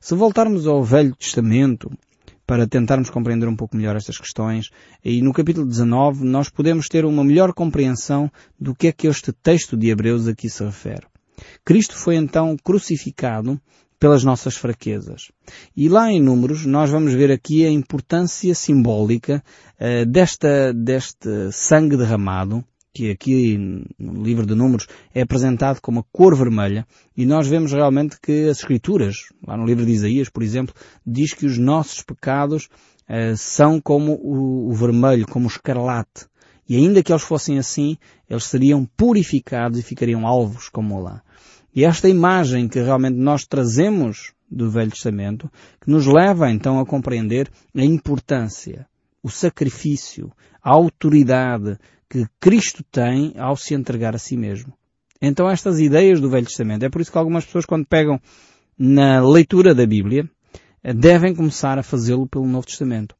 Se 0.00 0.14
voltarmos 0.14 0.66
ao 0.66 0.84
Velho 0.84 1.16
Testamento, 1.16 1.90
para 2.54 2.68
tentarmos 2.68 3.10
compreender 3.10 3.48
um 3.48 3.56
pouco 3.56 3.76
melhor 3.76 3.96
estas 3.96 4.16
questões, 4.16 4.70
e 5.04 5.20
no 5.20 5.32
capítulo 5.32 5.66
19 5.66 6.24
nós 6.24 6.48
podemos 6.48 6.88
ter 6.88 7.04
uma 7.04 7.24
melhor 7.24 7.52
compreensão 7.52 8.30
do 8.60 8.76
que 8.76 8.86
é 8.86 8.92
que 8.92 9.08
este 9.08 9.32
texto 9.32 9.76
de 9.76 9.88
Hebreus 9.88 10.28
aqui 10.28 10.48
se 10.48 10.62
refere. 10.62 11.04
Cristo 11.64 11.96
foi 11.96 12.14
então 12.14 12.56
crucificado 12.62 13.60
pelas 13.98 14.22
nossas 14.22 14.56
fraquezas. 14.56 15.32
E 15.76 15.88
lá 15.88 16.12
em 16.12 16.22
Números 16.22 16.64
nós 16.64 16.90
vamos 16.90 17.12
ver 17.12 17.32
aqui 17.32 17.66
a 17.66 17.70
importância 17.70 18.54
simbólica 18.54 19.42
uh, 19.80 20.06
desta, 20.06 20.72
deste 20.72 21.50
sangue 21.50 21.96
derramado 21.96 22.64
que 22.94 23.10
aqui 23.10 23.58
no 23.98 24.22
livro 24.22 24.46
de 24.46 24.54
Números 24.54 24.86
é 25.12 25.22
apresentado 25.22 25.80
como 25.80 25.98
a 25.98 26.04
cor 26.12 26.36
vermelha, 26.36 26.86
e 27.16 27.26
nós 27.26 27.48
vemos 27.48 27.72
realmente 27.72 28.16
que 28.20 28.48
as 28.48 28.58
Escrituras, 28.58 29.16
lá 29.44 29.56
no 29.56 29.66
livro 29.66 29.84
de 29.84 29.90
Isaías, 29.90 30.28
por 30.28 30.44
exemplo, 30.44 30.72
diz 31.04 31.34
que 31.34 31.44
os 31.44 31.58
nossos 31.58 32.02
pecados 32.02 32.68
uh, 33.10 33.36
são 33.36 33.80
como 33.80 34.12
o, 34.12 34.70
o 34.70 34.72
vermelho, 34.72 35.26
como 35.26 35.46
o 35.46 35.50
escarlate. 35.50 36.26
E 36.68 36.76
ainda 36.76 37.02
que 37.02 37.12
eles 37.12 37.24
fossem 37.24 37.58
assim, 37.58 37.98
eles 38.30 38.44
seriam 38.44 38.88
purificados 38.96 39.78
e 39.78 39.82
ficariam 39.82 40.24
alvos 40.24 40.68
como 40.68 41.00
lá. 41.00 41.20
E 41.74 41.84
esta 41.84 42.08
imagem 42.08 42.68
que 42.68 42.80
realmente 42.80 43.18
nós 43.18 43.44
trazemos 43.44 44.32
do 44.48 44.70
Velho 44.70 44.92
Testamento, 44.92 45.50
que 45.80 45.90
nos 45.90 46.06
leva 46.06 46.50
então 46.50 46.78
a 46.78 46.86
compreender 46.86 47.50
a 47.76 47.84
importância, 47.84 48.86
o 49.20 49.28
sacrifício, 49.28 50.30
a 50.62 50.70
autoridade 50.70 51.76
que 52.14 52.28
Cristo 52.38 52.84
tem 52.92 53.34
ao 53.36 53.56
se 53.56 53.74
entregar 53.74 54.14
a 54.14 54.18
si 54.18 54.36
mesmo. 54.36 54.72
Então 55.20 55.50
estas 55.50 55.80
ideias 55.80 56.20
do 56.20 56.30
Velho 56.30 56.46
Testamento, 56.46 56.84
é 56.84 56.88
por 56.88 57.00
isso 57.00 57.10
que 57.10 57.18
algumas 57.18 57.44
pessoas 57.44 57.66
quando 57.66 57.84
pegam 57.84 58.20
na 58.78 59.20
leitura 59.20 59.74
da 59.74 59.84
Bíblia, 59.84 60.30
devem 60.94 61.34
começar 61.34 61.76
a 61.76 61.82
fazê-lo 61.82 62.28
pelo 62.28 62.46
Novo 62.46 62.68
Testamento. 62.68 63.16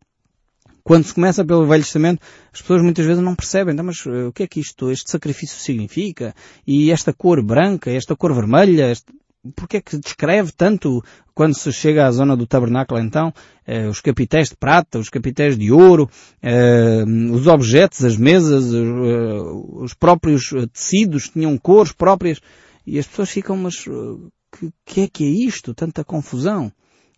Quando 0.84 1.06
se 1.06 1.14
começa 1.14 1.44
pelo 1.44 1.66
Velho 1.66 1.82
Testamento, 1.82 2.22
as 2.52 2.60
pessoas 2.60 2.82
muitas 2.82 3.04
vezes 3.04 3.20
não 3.20 3.34
percebem, 3.34 3.72
então, 3.72 3.84
mas 3.84 4.06
uh, 4.06 4.28
o 4.28 4.32
que 4.32 4.44
é 4.44 4.46
que 4.46 4.60
isto, 4.60 4.88
este 4.92 5.10
sacrifício 5.10 5.58
significa? 5.58 6.32
E 6.64 6.92
esta 6.92 7.12
cor 7.12 7.42
branca, 7.42 7.90
esta 7.90 8.14
cor 8.14 8.32
vermelha, 8.32 8.92
este... 8.92 9.06
porque 9.54 9.78
é 9.78 9.80
que 9.80 9.98
descreve 9.98 10.52
tanto 10.52 11.02
quando 11.34 11.54
se 11.54 11.72
chega 11.72 12.06
à 12.06 12.10
zona 12.10 12.36
do 12.36 12.46
tabernáculo 12.46 13.00
então, 13.00 13.32
uh, 13.66 13.88
os 13.88 14.00
capitéis 14.00 14.48
de 14.48 14.56
prata, 14.56 14.98
os 14.98 15.08
capitéis 15.08 15.58
de 15.58 15.72
ouro, 15.72 16.08
uh, 16.42 17.32
os 17.32 17.46
objetos, 17.46 18.04
as 18.04 18.16
mesas, 18.16 18.72
os 18.72 19.94
próprios 19.94 20.50
tecidos 20.72 21.28
tinham 21.28 21.56
cores 21.58 21.92
próprias, 21.92 22.40
e 22.86 22.98
as 22.98 23.06
pessoas 23.06 23.30
ficam, 23.30 23.56
mas 23.56 23.84
que, 24.54 24.72
que 24.84 25.00
é 25.02 25.08
que 25.08 25.24
é 25.24 25.28
isto? 25.28 25.74
Tanta 25.74 26.04
confusão. 26.04 26.72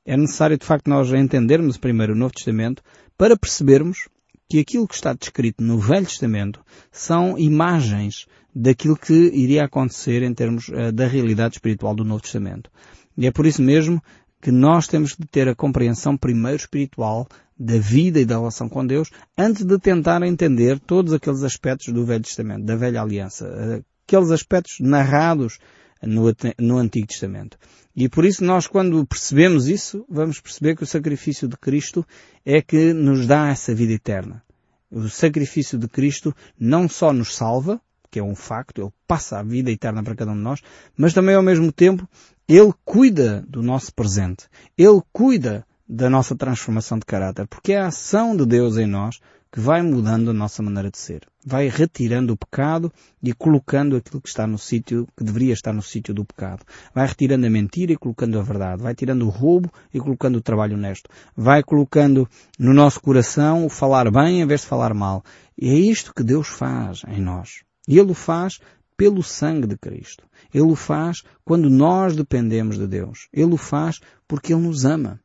É 0.04 0.16
necessário 0.16 0.56
de 0.56 0.64
facto 0.64 0.88
nós 0.88 1.12
entendermos 1.12 1.76
primeiro 1.76 2.12
o 2.12 2.16
Novo 2.16 2.32
Testamento 2.32 2.82
para 3.16 3.36
percebermos 3.36 4.08
que 4.48 4.58
aquilo 4.58 4.86
que 4.86 4.94
está 4.94 5.12
descrito 5.12 5.62
no 5.62 5.78
Velho 5.78 6.06
Testamento 6.06 6.60
são 6.90 7.38
imagens 7.38 8.26
daquilo 8.54 8.96
que 8.96 9.12
iria 9.12 9.64
acontecer 9.64 10.22
em 10.22 10.32
termos 10.32 10.68
uh, 10.68 10.92
da 10.92 11.06
realidade 11.06 11.56
espiritual 11.56 11.94
do 11.94 12.04
Novo 12.04 12.22
Testamento. 12.22 12.70
E 13.16 13.26
é 13.26 13.30
por 13.30 13.46
isso 13.46 13.62
mesmo 13.62 14.02
que 14.40 14.50
nós 14.50 14.86
temos 14.86 15.16
de 15.16 15.26
ter 15.26 15.48
a 15.48 15.54
compreensão 15.54 16.16
primeiro 16.16 16.58
espiritual 16.58 17.26
da 17.58 17.78
vida 17.78 18.20
e 18.20 18.24
da 18.24 18.36
relação 18.36 18.68
com 18.68 18.86
Deus 18.86 19.10
antes 19.36 19.64
de 19.64 19.78
tentar 19.78 20.22
entender 20.22 20.78
todos 20.78 21.12
aqueles 21.12 21.42
aspectos 21.42 21.92
do 21.92 22.04
Velho 22.04 22.22
Testamento, 22.22 22.64
da 22.64 22.76
Velha 22.76 23.00
Aliança, 23.00 23.82
aqueles 24.06 24.30
aspectos 24.30 24.76
narrados 24.80 25.58
no, 26.02 26.34
no 26.58 26.78
Antigo 26.78 27.06
Testamento. 27.06 27.58
E 27.94 28.08
por 28.08 28.24
isso 28.24 28.44
nós 28.44 28.66
quando 28.66 29.06
percebemos 29.06 29.68
isso, 29.68 30.04
vamos 30.08 30.40
perceber 30.40 30.76
que 30.76 30.82
o 30.82 30.86
sacrifício 30.86 31.48
de 31.48 31.56
Cristo 31.56 32.06
é 32.44 32.60
que 32.60 32.92
nos 32.92 33.26
dá 33.26 33.48
essa 33.48 33.74
vida 33.74 33.92
eterna. 33.92 34.42
O 34.90 35.08
sacrifício 35.08 35.78
de 35.78 35.88
Cristo 35.88 36.34
não 36.58 36.88
só 36.88 37.12
nos 37.12 37.34
salva, 37.34 37.80
que 38.10 38.18
é 38.18 38.22
um 38.22 38.34
facto, 38.34 38.82
Ele 38.82 38.92
passa 39.06 39.38
a 39.38 39.42
vida 39.42 39.70
eterna 39.70 40.02
para 40.02 40.14
cada 40.14 40.30
um 40.30 40.36
de 40.36 40.42
nós, 40.42 40.60
mas 40.96 41.12
também 41.12 41.34
ao 41.34 41.42
mesmo 41.42 41.72
tempo 41.72 42.08
Ele 42.48 42.72
cuida 42.84 43.44
do 43.48 43.62
nosso 43.62 43.92
presente. 43.92 44.46
Ele 44.76 45.00
cuida 45.12 45.66
da 45.88 46.10
nossa 46.10 46.34
transformação 46.34 46.98
de 46.98 47.06
caráter, 47.06 47.46
porque 47.46 47.72
é 47.72 47.80
a 47.80 47.86
ação 47.86 48.36
de 48.36 48.44
Deus 48.44 48.76
em 48.76 48.86
nós 48.86 49.20
que 49.56 49.60
vai 49.62 49.80
mudando 49.80 50.30
a 50.30 50.34
nossa 50.34 50.62
maneira 50.62 50.90
de 50.90 50.98
ser. 50.98 51.26
Vai 51.42 51.68
retirando 51.68 52.34
o 52.34 52.36
pecado 52.36 52.92
e 53.22 53.32
colocando 53.32 53.96
aquilo 53.96 54.20
que 54.20 54.28
está 54.28 54.46
no 54.46 54.58
sítio, 54.58 55.08
que 55.16 55.24
deveria 55.24 55.54
estar 55.54 55.72
no 55.72 55.80
sítio 55.80 56.12
do 56.12 56.26
pecado. 56.26 56.62
Vai 56.94 57.06
retirando 57.06 57.46
a 57.46 57.48
mentira 57.48 57.90
e 57.90 57.96
colocando 57.96 58.38
a 58.38 58.42
verdade. 58.42 58.82
Vai 58.82 58.94
tirando 58.94 59.24
o 59.24 59.30
roubo 59.30 59.72
e 59.94 59.98
colocando 59.98 60.36
o 60.36 60.42
trabalho 60.42 60.76
honesto. 60.76 61.08
Vai 61.34 61.62
colocando 61.62 62.28
no 62.58 62.74
nosso 62.74 63.00
coração 63.00 63.64
o 63.64 63.70
falar 63.70 64.10
bem 64.10 64.42
em 64.42 64.46
vez 64.46 64.60
de 64.60 64.66
falar 64.66 64.92
mal. 64.92 65.24
E 65.56 65.70
é 65.70 65.74
isto 65.74 66.12
que 66.12 66.22
Deus 66.22 66.48
faz 66.48 67.00
em 67.08 67.22
nós. 67.22 67.64
E 67.88 67.98
Ele 67.98 68.10
o 68.10 68.14
faz 68.14 68.58
pelo 68.94 69.22
sangue 69.22 69.66
de 69.66 69.78
Cristo. 69.78 70.22
Ele 70.52 70.70
o 70.70 70.76
faz 70.76 71.22
quando 71.46 71.70
nós 71.70 72.14
dependemos 72.14 72.76
de 72.76 72.86
Deus. 72.86 73.26
Ele 73.32 73.54
o 73.54 73.56
faz 73.56 74.00
porque 74.28 74.52
Ele 74.52 74.64
nos 74.64 74.84
ama. 74.84 75.18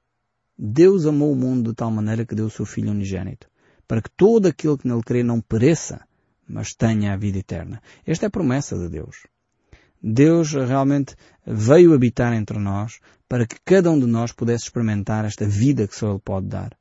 Deus 0.57 1.05
amou 1.05 1.33
o 1.33 1.35
mundo 1.35 1.71
de 1.71 1.75
tal 1.75 1.91
maneira 1.91 2.25
que 2.25 2.33
deu 2.33 2.45
o 2.45 2.49
seu 2.49 2.65
Filho 2.65 2.91
unigênito 2.91 3.50
para 3.91 4.01
que 4.01 4.09
todo 4.11 4.45
aquele 4.45 4.77
que 4.77 4.87
nele 4.87 5.03
crê 5.03 5.21
não 5.21 5.41
pereça, 5.41 6.07
mas 6.47 6.73
tenha 6.73 7.11
a 7.11 7.17
vida 7.17 7.39
eterna. 7.39 7.81
Esta 8.07 8.25
é 8.25 8.27
a 8.27 8.31
promessa 8.31 8.77
de 8.77 8.87
Deus. 8.87 9.27
Deus 10.01 10.53
realmente 10.53 11.13
veio 11.45 11.93
habitar 11.93 12.31
entre 12.31 12.57
nós 12.57 13.01
para 13.27 13.45
que 13.45 13.57
cada 13.65 13.91
um 13.91 13.99
de 13.99 14.05
nós 14.05 14.31
pudesse 14.31 14.63
experimentar 14.63 15.25
esta 15.25 15.45
vida 15.45 15.89
que 15.89 15.93
só 15.93 16.09
Ele 16.09 16.21
pode 16.23 16.47
dar. 16.47 16.71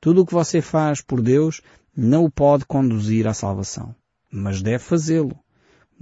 Tudo 0.00 0.22
o 0.22 0.26
que 0.26 0.32
você 0.32 0.62
faz 0.62 1.02
por 1.02 1.20
Deus 1.20 1.60
não 1.94 2.24
o 2.24 2.30
pode 2.30 2.64
conduzir 2.64 3.28
à 3.28 3.34
salvação, 3.34 3.94
mas 4.32 4.62
deve 4.62 4.78
fazê-lo. 4.78 5.38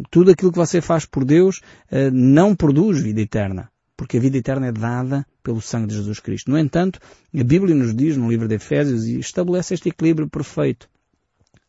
Tudo 0.08 0.30
aquilo 0.30 0.52
que 0.52 0.58
você 0.58 0.80
faz 0.80 1.04
por 1.04 1.24
Deus 1.24 1.60
eh, 1.90 2.12
não 2.12 2.54
produz 2.54 3.02
vida 3.02 3.20
eterna, 3.20 3.72
porque 3.98 4.16
a 4.16 4.20
vida 4.20 4.38
eterna 4.38 4.68
é 4.68 4.72
dada 4.72 5.26
pelo 5.42 5.60
sangue 5.60 5.88
de 5.88 5.96
Jesus 5.96 6.20
Cristo. 6.20 6.52
No 6.52 6.56
entanto, 6.56 7.00
a 7.36 7.42
Bíblia 7.42 7.74
nos 7.74 7.92
diz 7.92 8.16
no 8.16 8.30
livro 8.30 8.46
de 8.46 8.54
Efésios 8.54 9.04
e 9.06 9.18
estabelece 9.18 9.74
este 9.74 9.88
equilíbrio 9.88 10.28
perfeito. 10.28 10.88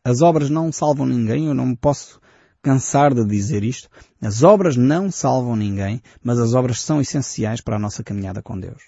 As 0.03 0.21
obras 0.21 0.47
não 0.47 0.71
salvam 0.71 1.07
ninguém, 1.07 1.47
eu 1.47 1.55
não 1.55 1.65
me 1.65 1.75
posso 1.75 2.21
cansar 2.61 3.15
de 3.15 3.25
dizer 3.25 3.63
isto. 3.63 3.89
As 4.21 4.43
obras 4.43 4.77
não 4.77 5.11
salvam 5.11 5.55
ninguém, 5.55 6.03
mas 6.23 6.39
as 6.39 6.53
obras 6.53 6.81
são 6.81 7.01
essenciais 7.01 7.61
para 7.61 7.77
a 7.77 7.79
nossa 7.79 8.03
caminhada 8.03 8.43
com 8.43 8.59
Deus. 8.59 8.83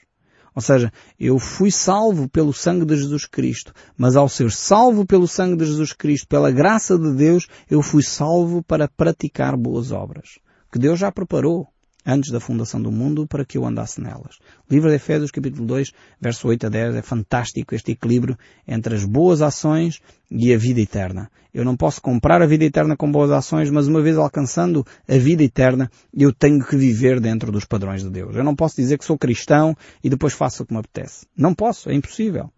Ou 0.54 0.62
seja, 0.62 0.94
eu 1.20 1.40
fui 1.40 1.72
salvo 1.72 2.30
pelo 2.30 2.54
sangue 2.54 2.86
de 2.86 2.96
Jesus 2.96 3.26
Cristo, 3.26 3.74
mas 3.98 4.16
ao 4.16 4.30
ser 4.30 4.52
salvo 4.52 5.04
pelo 5.04 5.28
sangue 5.28 5.56
de 5.56 5.66
Jesus 5.66 5.94
Cristo, 5.94 6.28
pela 6.28 6.52
graça 6.52 6.96
de 6.96 7.12
Deus, 7.16 7.48
eu 7.68 7.82
fui 7.82 8.04
salvo 8.04 8.62
para 8.62 8.88
praticar 8.88 9.58
boas 9.58 9.92
obras, 9.92 10.38
que 10.72 10.78
Deus 10.78 11.00
já 11.00 11.12
preparou 11.12 11.68
antes 12.06 12.32
da 12.32 12.40
fundação 12.40 12.82
do 12.82 12.92
mundo 12.92 13.28
para 13.28 13.46
que 13.46 13.58
eu 13.58 13.66
andasse 13.66 14.02
nelas. 14.02 14.38
Livro 14.70 14.90
de 14.90 14.96
Efésios, 14.96 15.32
capítulo 15.32 15.66
2, 15.66 15.92
verso 16.20 16.48
8 16.48 16.68
a 16.68 16.70
10, 16.70 16.96
é 16.96 17.02
fantástico 17.02 17.76
este 17.76 17.92
equilíbrio 17.92 18.38
entre 18.68 18.96
as 18.96 19.06
boas 19.06 19.42
ações 19.42 20.00
e 20.30 20.54
a 20.54 20.58
vida 20.58 20.82
eterna. 20.82 21.30
Eu 21.54 21.66
não 21.66 21.76
posso 21.76 22.02
comprar 22.02 22.42
a 22.42 22.46
vida 22.46 22.64
eterna 22.64 22.96
com 22.96 23.12
boas 23.12 23.30
ações, 23.30 23.70
mas 23.70 23.88
uma 23.88 24.02
vez 24.02 24.18
alcançando 24.18 24.86
a 25.08 25.18
vida 25.18 25.44
eterna, 25.44 25.92
eu 26.14 26.34
tenho 26.34 26.66
que 26.66 26.78
viver 26.78 27.20
dentro 27.20 27.52
dos 27.52 27.66
padrões 27.66 28.04
de 28.04 28.10
Deus. 28.10 28.36
Eu 28.36 28.44
não 28.44 28.56
posso 28.56 28.78
dizer 28.78 28.98
que 28.98 29.06
sou 29.06 29.18
cristão 29.18 29.76
e 30.04 30.10
depois 30.10 30.34
faço 30.34 30.64
o 30.64 30.66
que 30.66 30.74
me 30.74 30.80
apetece. 30.80 31.28
Não 31.36 31.54
posso, 31.54 31.90
é 31.90 31.94
impossível. 31.94 32.50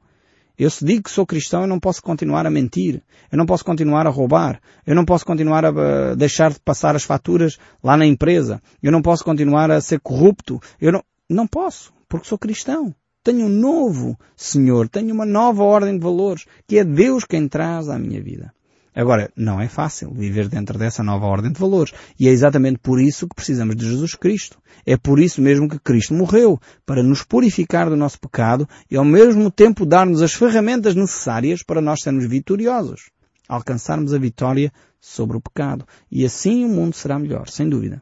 Eu 0.58 0.70
se 0.70 0.86
digo 0.86 1.04
que 1.04 1.12
sou 1.12 1.26
cristão, 1.26 1.62
eu 1.62 1.68
não 1.68 1.80
posso 1.80 2.02
continuar 2.02 2.46
a 2.46 2.50
mentir. 2.50 3.02
Eu 3.32 3.38
não 3.38 3.46
posso 3.46 3.66
continuar 3.66 4.06
a 4.06 4.10
roubar. 4.10 4.62
Eu 4.86 4.96
não 4.96 5.04
posso 5.04 5.26
continuar 5.26 5.66
a 5.66 6.16
deixar 6.16 6.52
de 6.52 6.60
passar 6.60 6.96
as 6.96 7.04
faturas 7.04 7.58
lá 7.84 7.98
na 7.98 8.06
empresa. 8.06 8.62
Eu 8.82 8.92
não 8.92 9.02
posso 9.02 9.24
continuar 9.24 9.72
a 9.72 9.82
ser 9.82 10.00
corrupto. 10.00 10.62
Eu 10.80 10.92
não, 10.92 11.04
não 11.30 11.48
posso, 11.48 11.92
porque 12.08 12.28
sou 12.28 12.38
cristão. 12.38 12.94
Tenho 13.24 13.46
um 13.46 13.50
novo 13.50 14.18
Senhor, 14.36 14.90
tenho 14.90 15.14
uma 15.14 15.26
nova 15.26 15.64
ordem 15.64 15.98
de 15.98 16.04
valores, 16.04 16.46
que 16.68 16.78
é 16.78 16.84
Deus 16.84 17.24
quem 17.24 17.48
traz 17.48 17.88
à 17.88 17.98
minha 17.98 18.22
vida. 18.22 18.54
Agora, 18.96 19.32
não 19.36 19.60
é 19.60 19.68
fácil 19.68 20.14
viver 20.14 20.48
dentro 20.48 20.78
dessa 20.78 21.04
nova 21.04 21.26
ordem 21.26 21.52
de 21.52 21.60
valores. 21.60 21.94
E 22.20 22.28
é 22.28 22.32
exatamente 22.32 22.80
por 22.80 23.02
isso 23.02 23.28
que 23.28 23.36
precisamos 23.36 23.76
de 23.76 23.88
Jesus 23.90 24.14
Cristo. 24.16 24.60
É 24.86 24.96
por 24.96 25.20
isso 25.20 25.42
mesmo 25.42 25.68
que 25.68 25.80
Cristo 25.80 26.14
morreu, 26.14 26.60
para 26.86 27.02
nos 27.02 27.24
purificar 27.24 27.90
do 27.90 27.96
nosso 27.96 28.20
pecado 28.20 28.68
e 28.90 28.96
ao 28.96 29.06
mesmo 29.06 29.50
tempo 29.50 29.86
dar-nos 29.86 30.22
as 30.22 30.34
ferramentas 30.34 30.96
necessárias 30.96 31.64
para 31.64 31.82
nós 31.82 32.02
sermos 32.02 32.26
vitoriosos. 32.26 33.10
alcançarmos 33.48 34.14
a 34.14 34.18
vitória 34.18 34.72
sobre 35.00 35.36
o 35.36 35.42
pecado. 35.42 35.86
E 36.10 36.26
assim 36.26 36.64
o 36.64 36.70
mundo 36.70 36.96
será 36.96 37.20
melhor, 37.20 37.50
sem 37.50 37.68
dúvida. 37.68 38.02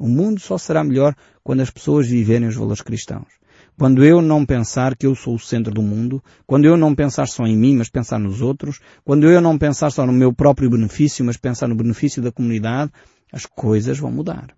O 0.00 0.08
mundo 0.08 0.40
só 0.40 0.56
será 0.56 0.82
melhor 0.82 1.14
quando 1.42 1.60
as 1.60 1.70
pessoas 1.70 2.08
viverem 2.08 2.48
os 2.48 2.56
valores 2.56 2.82
cristãos. 2.82 3.37
Quando 3.78 4.04
eu 4.04 4.20
não 4.20 4.44
pensar 4.44 4.96
que 4.96 5.06
eu 5.06 5.14
sou 5.14 5.36
o 5.36 5.38
centro 5.38 5.72
do 5.72 5.80
mundo, 5.80 6.20
quando 6.44 6.64
eu 6.64 6.76
não 6.76 6.96
pensar 6.96 7.28
só 7.28 7.46
em 7.46 7.56
mim, 7.56 7.76
mas 7.76 7.88
pensar 7.88 8.18
nos 8.18 8.42
outros, 8.42 8.80
quando 9.04 9.30
eu 9.30 9.40
não 9.40 9.56
pensar 9.56 9.90
só 9.90 10.04
no 10.04 10.12
meu 10.12 10.32
próprio 10.32 10.68
benefício, 10.68 11.24
mas 11.24 11.36
pensar 11.36 11.68
no 11.68 11.76
benefício 11.76 12.20
da 12.20 12.32
comunidade, 12.32 12.90
as 13.32 13.46
coisas 13.46 13.96
vão 13.96 14.10
mudar. 14.10 14.48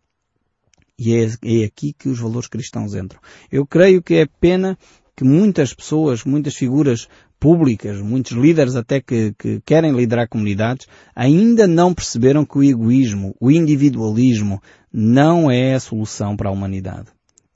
E 0.99 1.15
é, 1.15 1.29
é 1.45 1.65
aqui 1.65 1.93
que 1.93 2.09
os 2.09 2.19
valores 2.19 2.49
cristãos 2.49 2.95
entram. 2.95 3.21
Eu 3.53 3.67
creio 3.67 4.03
que 4.03 4.15
é 4.15 4.27
pena 4.41 4.79
que 5.15 5.23
muitas 5.23 5.75
pessoas, 5.75 6.25
muitas 6.25 6.55
figuras 6.55 7.07
públicas, 7.39 8.01
muitos 8.01 8.33
líderes 8.33 8.75
até 8.75 9.03
que, 9.03 9.35
que, 9.39 9.61
querem 9.67 9.93
liderar 9.93 10.31
comunidades, 10.31 10.87
ainda 11.15 11.67
não 11.67 11.93
perceberam 11.93 12.47
que 12.47 12.57
o 12.57 12.65
egoísmo, 12.65 13.37
o 13.39 13.51
individualismo, 13.51 14.63
não 14.91 15.51
é 15.51 15.75
a 15.75 15.81
solução 15.81 16.39
para 16.39 16.49
a 16.49 16.53
humanidade. 16.53 17.09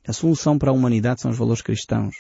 A 0.07 0.13
solução 0.13 0.59
para 0.59 0.71
a 0.71 0.75
humanidade 0.75 1.21
são 1.21 1.31
os 1.31 1.39
valores 1.39 1.63
cristãos. 1.63 2.15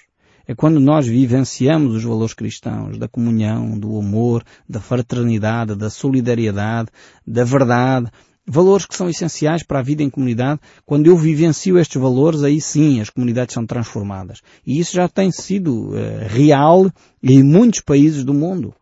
É 0.46 0.54
quando 0.54 0.78
nós 0.78 1.06
vivenciamos 1.06 1.94
os 1.94 2.04
valores 2.04 2.34
cristãos, 2.34 2.98
da 2.98 3.08
comunhão, 3.08 3.78
do 3.78 3.98
amor, 3.98 4.44
da 4.68 4.80
fraternidade, 4.80 5.74
da 5.74 5.88
solidariedade, 5.88 6.90
da 7.26 7.44
verdade, 7.44 8.10
valores 8.46 8.84
que 8.84 8.94
são 8.94 9.08
essenciais 9.08 9.62
para 9.62 9.78
a 9.78 9.82
vida 9.82 10.02
em 10.02 10.10
comunidade. 10.10 10.60
Quando 10.84 11.06
eu 11.06 11.16
vivencio 11.16 11.78
estes 11.78 12.00
valores, 12.00 12.42
aí 12.42 12.60
sim 12.60 13.00
as 13.00 13.08
comunidades 13.08 13.54
são 13.54 13.66
transformadas. 13.66 14.40
E 14.66 14.78
isso 14.78 14.94
já 14.94 15.08
tem 15.08 15.30
sido 15.30 15.90
uh, 15.90 15.94
real 16.28 16.90
em 17.22 17.42
muitos 17.42 17.80
países 17.80 18.22
do 18.22 18.34
mundo. 18.34 18.74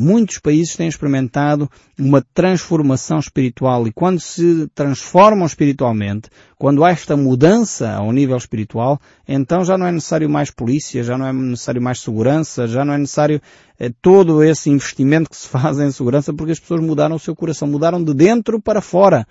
Muitos 0.00 0.38
países 0.38 0.74
têm 0.76 0.88
experimentado 0.88 1.70
uma 1.98 2.24
transformação 2.32 3.18
espiritual 3.18 3.86
e 3.86 3.92
quando 3.92 4.18
se 4.18 4.66
transformam 4.74 5.44
espiritualmente, 5.44 6.30
quando 6.56 6.82
há 6.82 6.90
esta 6.90 7.18
mudança 7.18 7.92
ao 7.92 8.10
nível 8.10 8.38
espiritual, 8.38 8.98
então 9.28 9.62
já 9.62 9.76
não 9.76 9.86
é 9.86 9.92
necessário 9.92 10.30
mais 10.30 10.50
polícia, 10.50 11.02
já 11.02 11.18
não 11.18 11.26
é 11.26 11.32
necessário 11.34 11.82
mais 11.82 12.00
segurança, 12.00 12.66
já 12.66 12.82
não 12.82 12.94
é 12.94 12.98
necessário 12.98 13.42
eh, 13.78 13.92
todo 14.00 14.42
esse 14.42 14.70
investimento 14.70 15.28
que 15.28 15.36
se 15.36 15.46
faz 15.46 15.78
em 15.78 15.90
segurança 15.90 16.32
porque 16.32 16.52
as 16.52 16.58
pessoas 16.58 16.80
mudaram 16.80 17.16
o 17.16 17.20
seu 17.20 17.36
coração, 17.36 17.68
mudaram 17.68 18.02
de 18.02 18.14
dentro 18.14 18.58
para 18.58 18.80
fora. 18.80 19.26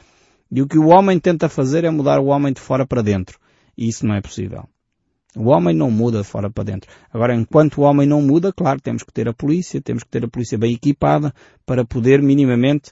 E 0.51 0.61
o 0.61 0.67
que 0.67 0.77
o 0.77 0.89
homem 0.89 1.19
tenta 1.19 1.49
fazer 1.49 1.83
é 1.83 1.89
mudar 1.89 2.19
o 2.19 2.27
homem 2.27 2.53
de 2.53 2.61
fora 2.61 2.85
para 2.85 3.01
dentro. 3.01 3.39
E 3.75 3.88
isso 3.88 4.05
não 4.05 4.13
é 4.13 4.21
possível. 4.21 4.69
O 5.36 5.50
homem 5.50 5.75
não 5.75 5.91
muda 5.91 6.19
de 6.19 6.24
fora 6.24 6.50
para 6.50 6.63
dentro. 6.63 6.89
Agora, 7.13 7.36
enquanto 7.36 7.77
o 7.77 7.81
homem 7.81 8.07
não 8.07 8.21
muda, 8.21 8.51
claro, 8.51 8.81
temos 8.81 9.03
que 9.03 9.13
ter 9.13 9.27
a 9.27 9.33
polícia, 9.33 9.79
temos 9.79 10.03
que 10.03 10.09
ter 10.09 10.25
a 10.25 10.27
polícia 10.27 10.57
bem 10.57 10.74
equipada 10.74 11.33
para 11.65 11.86
poder 11.86 12.21
minimamente 12.21 12.91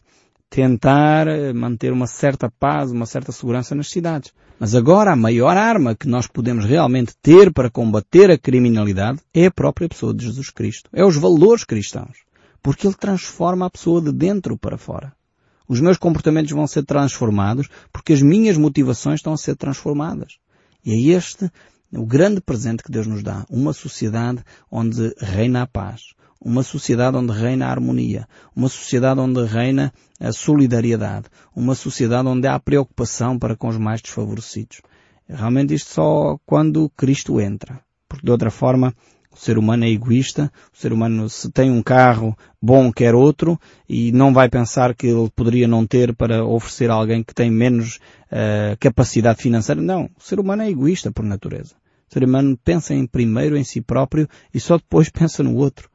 tentar 0.50 1.28
eh, 1.28 1.52
manter 1.52 1.92
uma 1.92 2.08
certa 2.08 2.50
paz, 2.50 2.92
uma 2.92 3.06
certa 3.06 3.32
segurança 3.32 3.76
nas 3.76 3.90
cidades. 3.90 4.32
Mas 4.60 4.76
agora 4.76 5.12
a 5.12 5.16
maior 5.16 5.58
arma 5.58 5.96
que 5.96 6.08
nós 6.08 6.28
podemos 6.28 6.66
realmente 6.66 7.14
ter 7.22 7.52
para 7.52 7.70
combater 7.70 8.32
a 8.32 8.38
criminalidade 8.38 9.20
é 9.34 9.48
a 9.48 9.52
própria 9.52 9.90
pessoa 9.90 10.14
de 10.14 10.26
Jesus 10.26 10.50
Cristo. 10.50 10.90
É 10.94 11.04
os 11.04 11.18
valores 11.18 11.64
cristãos. 11.64 12.20
Porque 12.62 12.88
Ele 12.88 12.96
transforma 12.96 13.66
a 13.66 13.70
pessoa 13.70 14.02
de 14.02 14.12
dentro 14.12 14.58
para 14.58 14.78
fora. 14.78 15.14
Os 15.68 15.82
meus 15.82 15.98
comportamentos 15.98 16.52
vão 16.52 16.66
ser 16.66 16.84
transformados 16.86 17.68
porque 17.92 18.14
as 18.14 18.22
minhas 18.22 18.58
motivações 18.58 19.20
estão 19.20 19.34
a 19.34 19.38
ser 19.38 19.56
transformadas. 19.56 20.38
E 20.86 20.94
é 20.94 21.18
este 21.18 21.52
o 21.92 22.06
grande 22.06 22.42
presente 22.42 22.84
que 22.84 22.92
Deus 22.92 23.08
nos 23.08 23.24
dá, 23.24 23.46
uma 23.50 23.74
sociedade 23.74 24.44
onde 24.70 25.14
reina 25.20 25.62
a 25.62 25.68
paz, 25.68 26.14
uma 26.40 26.64
sociedade 26.64 27.18
onde 27.18 27.34
reina 27.34 27.68
a 27.68 27.72
harmonia, 27.72 28.28
uma 28.56 28.70
sociedade 28.70 29.20
onde 29.20 29.44
reina 29.46 29.94
a 30.20 30.32
solidariedade, 30.32 31.28
uma 31.56 31.76
sociedade 31.76 32.28
onde 32.28 32.48
há 32.48 32.60
preocupação 32.60 33.40
para 33.40 33.56
com 33.56 33.70
os 33.70 33.78
mais 33.78 34.02
desfavorecidos. 34.02 34.82
Realmente 35.28 35.74
isto 35.74 35.90
só 35.94 36.38
quando 36.46 36.90
Cristo 36.90 37.40
entra, 37.40 37.82
porque 38.08 38.26
de 38.26 38.32
outra 38.32 38.50
forma 38.50 38.94
o 39.38 39.40
ser 39.40 39.58
humano 39.58 39.86
é 39.86 39.90
egoísta, 39.90 40.52
o 40.74 40.78
ser 40.78 40.92
humano 40.92 41.30
se 41.30 41.52
tem 41.52 41.70
um 41.70 41.84
carro 41.84 42.36
bom 42.60 42.92
quer 42.92 43.14
outro 43.14 43.60
e 43.88 44.12
não 44.12 44.34
vai 44.34 44.50
pensar 44.50 44.96
que 44.96 45.06
ele 45.06 45.30
poderia 45.36 45.68
não 45.68 45.86
ter 45.86 46.16
para 46.16 46.44
oferecer 46.44 46.90
a 46.90 46.96
alguém 46.96 47.24
que 47.24 47.36
tem 47.36 47.52
menos 47.52 48.00
uh, 48.32 48.76
capacidade 48.80 49.42
financeira. 49.42 49.80
Não, 49.80 50.06
o 50.06 50.24
ser 50.24 50.40
humano 50.40 50.64
é 50.64 50.70
egoísta 50.70 51.12
por 51.12 51.24
natureza. 51.24 51.76
O 52.10 52.14
ser 52.14 52.24
humano 52.24 52.58
pensa 52.64 52.96
em 52.96 53.06
primeiro 53.06 53.56
em 53.56 53.64
si 53.64 53.80
próprio 53.80 54.28
e 54.52 54.60
só 54.60 54.78
depois 54.78 55.10
pensa 55.14 55.44
no 55.44 55.56
outro. 55.56 55.88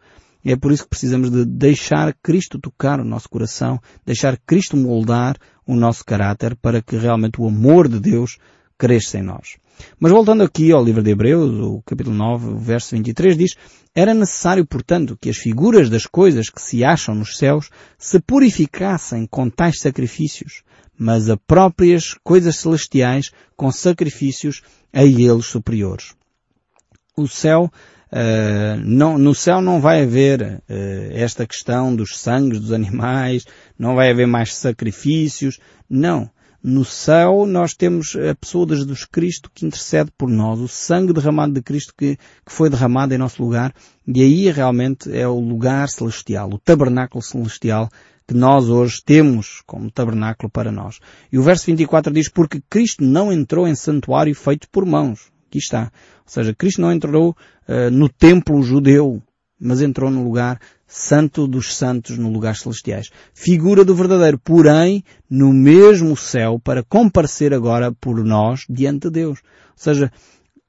E 0.44 0.52
é 0.52 0.56
por 0.56 0.70
isso 0.70 0.84
que 0.84 0.90
precisamos 0.90 1.30
de 1.30 1.44
deixar 1.44 2.14
Cristo 2.22 2.58
tocar 2.58 3.00
o 3.00 3.04
nosso 3.04 3.28
coração, 3.28 3.80
deixar 4.06 4.36
Cristo 4.38 4.76
moldar 4.76 5.36
o 5.66 5.74
nosso 5.74 6.04
caráter 6.04 6.56
para 6.56 6.80
que 6.80 6.96
realmente 6.96 7.40
o 7.40 7.48
amor 7.48 7.88
de 7.88 7.98
Deus 7.98 8.38
cresça 8.78 9.18
em 9.18 9.22
nós. 9.22 9.56
Mas 9.98 10.12
voltando 10.12 10.42
aqui 10.42 10.72
ao 10.72 10.84
livro 10.84 11.02
de 11.02 11.10
Hebreus, 11.10 11.50
o 11.60 11.82
capítulo 11.84 12.16
9, 12.16 12.48
o 12.48 12.58
verso 12.58 12.94
23 12.94 13.36
diz, 13.36 13.56
era 13.94 14.14
necessário, 14.14 14.66
portanto, 14.66 15.18
que 15.20 15.28
as 15.28 15.36
figuras 15.36 15.90
das 15.90 16.06
coisas 16.06 16.48
que 16.48 16.60
se 16.60 16.82
acham 16.82 17.14
nos 17.14 17.36
céus 17.36 17.68
se 17.98 18.18
purificassem 18.20 19.26
com 19.26 19.50
tais 19.50 19.80
sacrifícios, 19.80 20.62
mas 20.98 21.28
a 21.28 21.36
próprias 21.36 22.14
coisas 22.22 22.56
celestiais 22.56 23.30
com 23.56 23.70
sacrifícios 23.70 24.62
a 24.92 25.04
eles 25.04 25.46
superiores. 25.46 26.14
O 27.16 27.28
céu, 27.28 27.70
uh, 28.10 28.80
não, 28.82 29.18
no 29.18 29.34
céu 29.34 29.60
não 29.60 29.80
vai 29.80 30.02
haver 30.02 30.42
uh, 30.42 30.62
esta 31.10 31.46
questão 31.46 31.94
dos 31.94 32.18
sangues 32.18 32.60
dos 32.60 32.72
animais, 32.72 33.44
não 33.78 33.94
vai 33.94 34.10
haver 34.10 34.26
mais 34.26 34.54
sacrifícios, 34.54 35.58
não. 35.88 36.30
No 36.62 36.84
céu 36.84 37.44
nós 37.44 37.74
temos 37.74 38.14
a 38.14 38.34
pessoa 38.36 38.64
de 38.64 38.76
Jesus 38.76 39.04
Cristo 39.04 39.50
que 39.52 39.66
intercede 39.66 40.12
por 40.16 40.28
nós, 40.28 40.60
o 40.60 40.68
sangue 40.68 41.12
derramado 41.12 41.52
de 41.52 41.60
Cristo 41.60 41.92
que, 41.96 42.16
que 42.16 42.52
foi 42.52 42.70
derramado 42.70 43.12
em 43.12 43.18
nosso 43.18 43.42
lugar, 43.42 43.74
e 44.06 44.22
aí 44.22 44.48
realmente 44.48 45.10
é 45.12 45.26
o 45.26 45.40
lugar 45.40 45.88
celestial, 45.88 46.48
o 46.50 46.58
tabernáculo 46.58 47.20
celestial 47.20 47.88
que 48.28 48.34
nós 48.34 48.68
hoje 48.68 49.02
temos 49.04 49.60
como 49.66 49.90
tabernáculo 49.90 50.48
para 50.48 50.70
nós. 50.70 51.00
E 51.32 51.38
o 51.38 51.42
verso 51.42 51.66
24 51.66 52.12
diz, 52.12 52.28
porque 52.28 52.62
Cristo 52.70 53.02
não 53.02 53.32
entrou 53.32 53.66
em 53.66 53.74
santuário 53.74 54.34
feito 54.34 54.68
por 54.70 54.86
mãos. 54.86 55.32
Aqui 55.48 55.58
está. 55.58 55.90
Ou 56.24 56.28
seja, 56.32 56.54
Cristo 56.54 56.80
não 56.80 56.92
entrou 56.92 57.36
uh, 57.68 57.90
no 57.90 58.08
templo 58.08 58.62
judeu, 58.62 59.20
mas 59.60 59.82
entrou 59.82 60.10
no 60.10 60.22
lugar 60.22 60.60
santo 60.92 61.46
dos 61.48 61.74
santos 61.74 62.18
no 62.18 62.28
lugar 62.28 62.54
celestiais. 62.54 63.08
Figura 63.32 63.82
do 63.82 63.94
verdadeiro, 63.94 64.38
porém, 64.38 65.02
no 65.28 65.50
mesmo 65.50 66.14
céu, 66.14 66.60
para 66.62 66.82
comparecer 66.82 67.54
agora 67.54 67.90
por 67.92 68.22
nós 68.22 68.66
diante 68.68 69.08
de 69.08 69.10
Deus. 69.10 69.38
Ou 69.70 69.76
seja, 69.76 70.12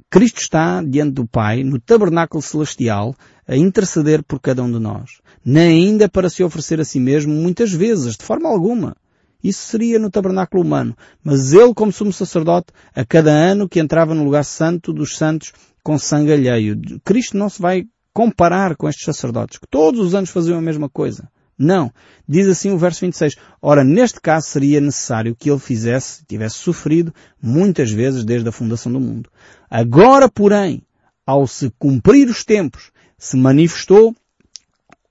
Cristo 0.09 0.39
está 0.39 0.81
diante 0.81 1.11
do 1.11 1.27
Pai, 1.27 1.61
no 1.63 1.77
tabernáculo 1.77 2.41
celestial, 2.41 3.13
a 3.45 3.57
interceder 3.57 4.23
por 4.23 4.39
cada 4.39 4.63
um 4.63 4.71
de 4.71 4.79
nós. 4.79 5.19
Nem 5.43 5.87
ainda 5.87 6.07
para 6.07 6.29
se 6.29 6.41
oferecer 6.41 6.79
a 6.79 6.85
si 6.85 7.01
mesmo 7.01 7.33
muitas 7.33 7.73
vezes, 7.73 8.15
de 8.15 8.23
forma 8.23 8.47
alguma. 8.47 8.95
Isso 9.43 9.67
seria 9.67 9.99
no 9.99 10.09
tabernáculo 10.09 10.63
humano. 10.63 10.95
Mas 11.21 11.51
ele, 11.51 11.73
como 11.73 11.91
sumo 11.91 12.13
sacerdote, 12.13 12.67
a 12.95 13.03
cada 13.03 13.31
ano 13.31 13.67
que 13.67 13.81
entrava 13.81 14.15
no 14.15 14.23
lugar 14.23 14.45
santo 14.45 14.93
dos 14.93 15.17
santos 15.17 15.51
com 15.83 15.97
sangue 15.99 16.31
alheio. 16.31 16.79
Cristo 17.03 17.37
não 17.37 17.49
se 17.49 17.61
vai 17.61 17.83
comparar 18.13 18.75
com 18.75 18.87
estes 18.87 19.05
sacerdotes, 19.05 19.57
que 19.57 19.67
todos 19.67 19.99
os 19.99 20.13
anos 20.13 20.29
faziam 20.29 20.57
a 20.57 20.61
mesma 20.61 20.87
coisa. 20.87 21.27
Não. 21.57 21.91
Diz 22.27 22.47
assim 22.47 22.71
o 22.71 22.77
verso 22.77 23.01
26. 23.01 23.35
Ora, 23.61 23.83
neste 23.83 24.19
caso 24.19 24.47
seria 24.47 24.81
necessário 24.81 25.35
que 25.35 25.49
ele 25.49 25.59
fizesse, 25.59 26.23
tivesse 26.25 26.55
sofrido 26.55 27.13
muitas 27.41 27.91
vezes 27.91 28.23
desde 28.23 28.49
a 28.49 28.51
fundação 28.51 28.91
do 28.91 28.99
mundo. 28.99 29.29
Agora, 29.69 30.29
porém, 30.29 30.83
ao 31.25 31.47
se 31.47 31.71
cumprir 31.77 32.27
os 32.29 32.43
tempos, 32.43 32.91
se 33.17 33.37
manifestou 33.37 34.15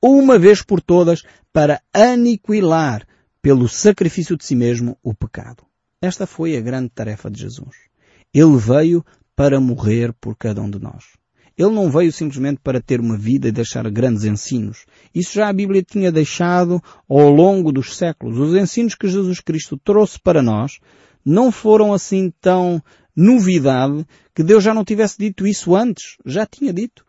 uma 0.01 0.39
vez 0.39 0.63
por 0.63 0.81
todas 0.81 1.23
para 1.53 1.81
aniquilar 1.93 3.07
pelo 3.41 3.69
sacrifício 3.69 4.37
de 4.37 4.45
si 4.45 4.55
mesmo 4.55 4.97
o 5.03 5.15
pecado. 5.15 5.65
Esta 6.01 6.27
foi 6.27 6.57
a 6.57 6.61
grande 6.61 6.91
tarefa 6.91 7.31
de 7.31 7.41
Jesus. 7.41 7.77
Ele 8.35 8.57
veio 8.57 9.05
para 9.37 9.61
morrer 9.61 10.13
por 10.15 10.37
cada 10.37 10.61
um 10.61 10.71
de 10.71 10.79
nós. 10.79 11.22
Ele 11.63 11.75
não 11.75 11.91
veio 11.91 12.11
simplesmente 12.11 12.61
para 12.63 12.81
ter 12.81 13.01
uma 13.01 13.17
vida 13.17 13.47
e 13.47 13.53
deixar 13.53 13.89
grandes 13.91 14.25
ensinos. 14.25 14.85
Isso 15.15 15.35
já 15.35 15.49
a 15.49 15.53
Bíblia 15.53 15.83
tinha 15.83 16.11
deixado 16.11 16.83
ao 17.09 17.31
longo 17.31 17.71
dos 17.71 17.97
séculos. 17.97 18.39
Os 18.39 18.55
ensinos 18.55 18.95
que 18.95 19.09
Jesus 19.09 19.39
Cristo 19.41 19.79
trouxe 19.79 20.19
para 20.19 20.43
nós 20.43 20.81
não 21.25 21.53
foram 21.53 21.93
assim 21.93 22.33
tão 22.41 22.83
novidade 23.15 24.05
que 24.35 24.43
Deus 24.43 24.65
já 24.65 24.75
não 24.75 24.85
tivesse 24.85 25.19
dito 25.19 25.47
isso 25.47 25.77
antes. 25.77 26.17
Já 26.27 26.45
tinha 26.45 26.73
dito. 26.73 27.05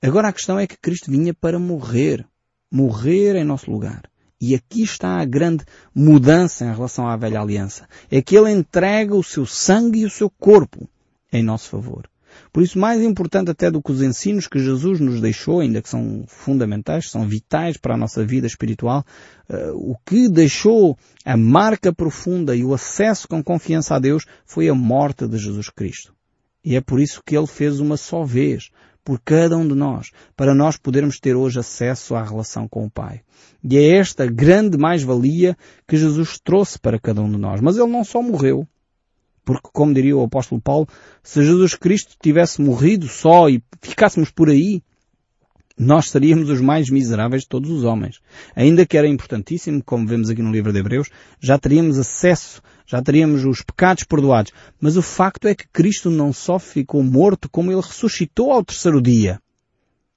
Agora 0.00 0.28
a 0.28 0.32
questão 0.32 0.58
é 0.58 0.66
que 0.66 0.78
Cristo 0.78 1.10
vinha 1.10 1.34
para 1.34 1.58
morrer. 1.58 2.26
Morrer 2.72 3.36
em 3.36 3.44
nosso 3.44 3.70
lugar. 3.70 4.08
E 4.40 4.54
aqui 4.54 4.82
está 4.82 5.20
a 5.20 5.24
grande 5.26 5.64
mudança 5.94 6.64
em 6.64 6.72
relação 6.72 7.06
à 7.06 7.14
velha 7.16 7.40
aliança. 7.40 7.86
É 8.10 8.22
que 8.22 8.34
Ele 8.34 8.50
entrega 8.50 9.14
o 9.14 9.22
seu 9.22 9.44
sangue 9.44 10.00
e 10.00 10.06
o 10.06 10.10
seu 10.10 10.30
corpo 10.30 10.88
em 11.30 11.42
nosso 11.42 11.68
favor. 11.68 12.08
Por 12.52 12.62
isso, 12.62 12.78
mais 12.78 13.02
importante 13.02 13.50
até 13.50 13.70
do 13.70 13.82
que 13.82 13.92
os 13.92 14.02
ensinos 14.02 14.46
que 14.46 14.58
Jesus 14.58 15.00
nos 15.00 15.20
deixou, 15.20 15.60
ainda 15.60 15.80
que 15.80 15.88
são 15.88 16.24
fundamentais, 16.26 17.10
são 17.10 17.26
vitais 17.26 17.76
para 17.76 17.94
a 17.94 17.96
nossa 17.96 18.24
vida 18.24 18.46
espiritual, 18.46 19.04
uh, 19.48 19.72
o 19.74 19.96
que 20.04 20.28
deixou 20.28 20.98
a 21.24 21.36
marca 21.36 21.92
profunda 21.92 22.56
e 22.56 22.64
o 22.64 22.74
acesso 22.74 23.28
com 23.28 23.42
confiança 23.42 23.94
a 23.94 23.98
Deus 23.98 24.24
foi 24.44 24.68
a 24.68 24.74
morte 24.74 25.26
de 25.26 25.38
Jesus 25.38 25.70
Cristo. 25.70 26.14
E 26.64 26.76
é 26.76 26.80
por 26.80 27.00
isso 27.00 27.22
que 27.24 27.36
Ele 27.36 27.46
fez 27.46 27.80
uma 27.80 27.96
só 27.96 28.24
vez, 28.24 28.70
por 29.04 29.20
cada 29.24 29.56
um 29.56 29.66
de 29.66 29.74
nós, 29.74 30.10
para 30.36 30.54
nós 30.54 30.76
podermos 30.76 31.18
ter 31.18 31.34
hoje 31.34 31.58
acesso 31.58 32.14
à 32.14 32.22
relação 32.22 32.68
com 32.68 32.84
o 32.84 32.90
Pai. 32.90 33.22
E 33.62 33.76
é 33.76 33.96
esta 33.96 34.26
grande 34.26 34.76
mais-valia 34.76 35.56
que 35.86 35.96
Jesus 35.96 36.38
trouxe 36.38 36.78
para 36.78 36.98
cada 36.98 37.22
um 37.22 37.30
de 37.30 37.38
nós. 37.38 37.60
Mas 37.60 37.76
Ele 37.76 37.90
não 37.90 38.04
só 38.04 38.22
morreu, 38.22 38.66
porque, 39.44 39.68
como 39.72 39.94
diria 39.94 40.16
o 40.16 40.24
apóstolo 40.24 40.60
Paulo, 40.60 40.88
se 41.22 41.44
Jesus 41.44 41.74
Cristo 41.74 42.16
tivesse 42.22 42.60
morrido 42.60 43.08
só 43.08 43.48
e 43.48 43.62
ficássemos 43.80 44.30
por 44.30 44.48
aí, 44.48 44.82
nós 45.78 46.10
seríamos 46.10 46.50
os 46.50 46.60
mais 46.60 46.90
miseráveis 46.90 47.42
de 47.42 47.48
todos 47.48 47.70
os 47.70 47.84
homens. 47.84 48.20
Ainda 48.54 48.84
que 48.84 48.98
era 48.98 49.08
importantíssimo, 49.08 49.82
como 49.82 50.06
vemos 50.06 50.28
aqui 50.28 50.42
no 50.42 50.52
livro 50.52 50.72
de 50.72 50.78
Hebreus, 50.78 51.08
já 51.40 51.58
teríamos 51.58 51.98
acesso, 51.98 52.60
já 52.86 53.00
teríamos 53.00 53.46
os 53.46 53.62
pecados 53.62 54.04
perdoados. 54.04 54.52
Mas 54.78 54.98
o 54.98 55.02
facto 55.02 55.48
é 55.48 55.54
que 55.54 55.66
Cristo 55.72 56.10
não 56.10 56.34
só 56.34 56.58
ficou 56.58 57.02
morto, 57.02 57.48
como 57.48 57.72
ele 57.72 57.80
ressuscitou 57.80 58.52
ao 58.52 58.62
terceiro 58.62 59.00
dia. 59.00 59.40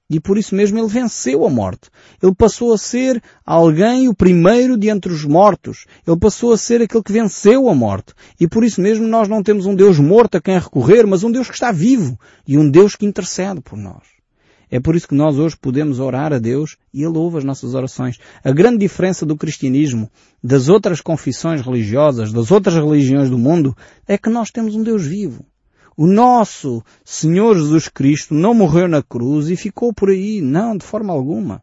E 0.08 0.20
por 0.20 0.36
isso 0.36 0.54
mesmo 0.54 0.78
ele 0.78 0.86
venceu 0.86 1.46
a 1.46 1.50
morte. 1.50 1.88
Ele 2.22 2.34
passou 2.34 2.74
a 2.74 2.78
ser 2.78 3.22
alguém 3.44 4.08
o 4.08 4.14
primeiro 4.14 4.76
de 4.76 4.90
entre 4.90 5.10
os 5.10 5.24
mortos. 5.24 5.86
Ele 6.06 6.18
passou 6.18 6.52
a 6.52 6.58
ser 6.58 6.82
aquele 6.82 7.02
que 7.02 7.12
venceu 7.12 7.68
a 7.68 7.74
morte. 7.74 8.12
E 8.38 8.46
por 8.46 8.64
isso 8.64 8.82
mesmo 8.82 9.06
nós 9.08 9.28
não 9.28 9.42
temos 9.42 9.64
um 9.64 9.74
Deus 9.74 9.98
morto 9.98 10.36
a 10.36 10.42
quem 10.42 10.58
recorrer, 10.58 11.06
mas 11.06 11.24
um 11.24 11.32
Deus 11.32 11.48
que 11.48 11.54
está 11.54 11.72
vivo 11.72 12.18
e 12.46 12.58
um 12.58 12.70
Deus 12.70 12.94
que 12.94 13.06
intercede 13.06 13.62
por 13.62 13.78
nós. 13.78 14.14
É 14.70 14.80
por 14.80 14.94
isso 14.94 15.08
que 15.08 15.14
nós 15.14 15.38
hoje 15.38 15.56
podemos 15.56 16.00
orar 16.00 16.32
a 16.32 16.38
Deus 16.38 16.76
e 16.92 17.02
Ele 17.02 17.16
ouve 17.16 17.38
as 17.38 17.44
nossas 17.44 17.74
orações. 17.74 18.18
A 18.42 18.50
grande 18.50 18.78
diferença 18.78 19.24
do 19.24 19.36
cristianismo, 19.36 20.10
das 20.42 20.68
outras 20.68 21.00
confissões 21.00 21.62
religiosas, 21.62 22.32
das 22.32 22.50
outras 22.50 22.74
religiões 22.74 23.30
do 23.30 23.38
mundo, 23.38 23.74
é 24.06 24.18
que 24.18 24.28
nós 24.28 24.50
temos 24.50 24.74
um 24.74 24.82
Deus 24.82 25.06
vivo. 25.06 25.46
O 25.96 26.06
nosso 26.06 26.82
Senhor 27.04 27.56
Jesus 27.56 27.88
Cristo 27.88 28.34
não 28.34 28.52
morreu 28.52 28.88
na 28.88 29.02
cruz 29.02 29.48
e 29.48 29.56
ficou 29.56 29.92
por 29.92 30.10
aí. 30.10 30.40
Não, 30.40 30.76
de 30.76 30.84
forma 30.84 31.12
alguma. 31.12 31.62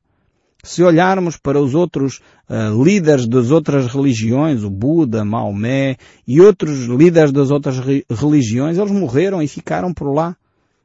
Se 0.63 0.83
olharmos 0.83 1.37
para 1.37 1.59
os 1.59 1.73
outros 1.73 2.21
uh, 2.47 2.83
líderes 2.83 3.27
das 3.27 3.49
outras 3.49 3.87
religiões, 3.87 4.63
o 4.63 4.69
Buda, 4.69 5.25
Maomé 5.25 5.97
e 6.27 6.39
outros 6.39 6.85
líderes 6.85 7.31
das 7.31 7.49
outras 7.49 7.79
re 7.79 8.05
religiões, 8.09 8.77
eles 8.77 8.91
morreram 8.91 9.41
e 9.41 9.47
ficaram 9.47 9.93
por 9.93 10.13
lá. 10.13 10.35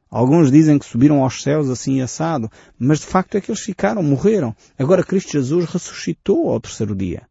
Alguns 0.09 0.51
dizem 0.51 0.79
que 0.79 0.85
subiram 0.85 1.23
aos 1.23 1.43
céus 1.43 1.69
assim 1.69 2.01
assado, 2.01 2.49
mas 2.79 2.99
de 2.99 3.05
facto 3.05 3.35
é 3.35 3.41
que 3.41 3.51
eles 3.51 3.61
ficaram, 3.61 4.01
morreram. 4.01 4.55
Agora 4.79 5.03
Cristo 5.03 5.33
Jesus 5.33 5.65
ressuscitou 5.65 6.49
ao 6.49 6.59
terceiro 6.59 6.95
dia. 6.95 7.27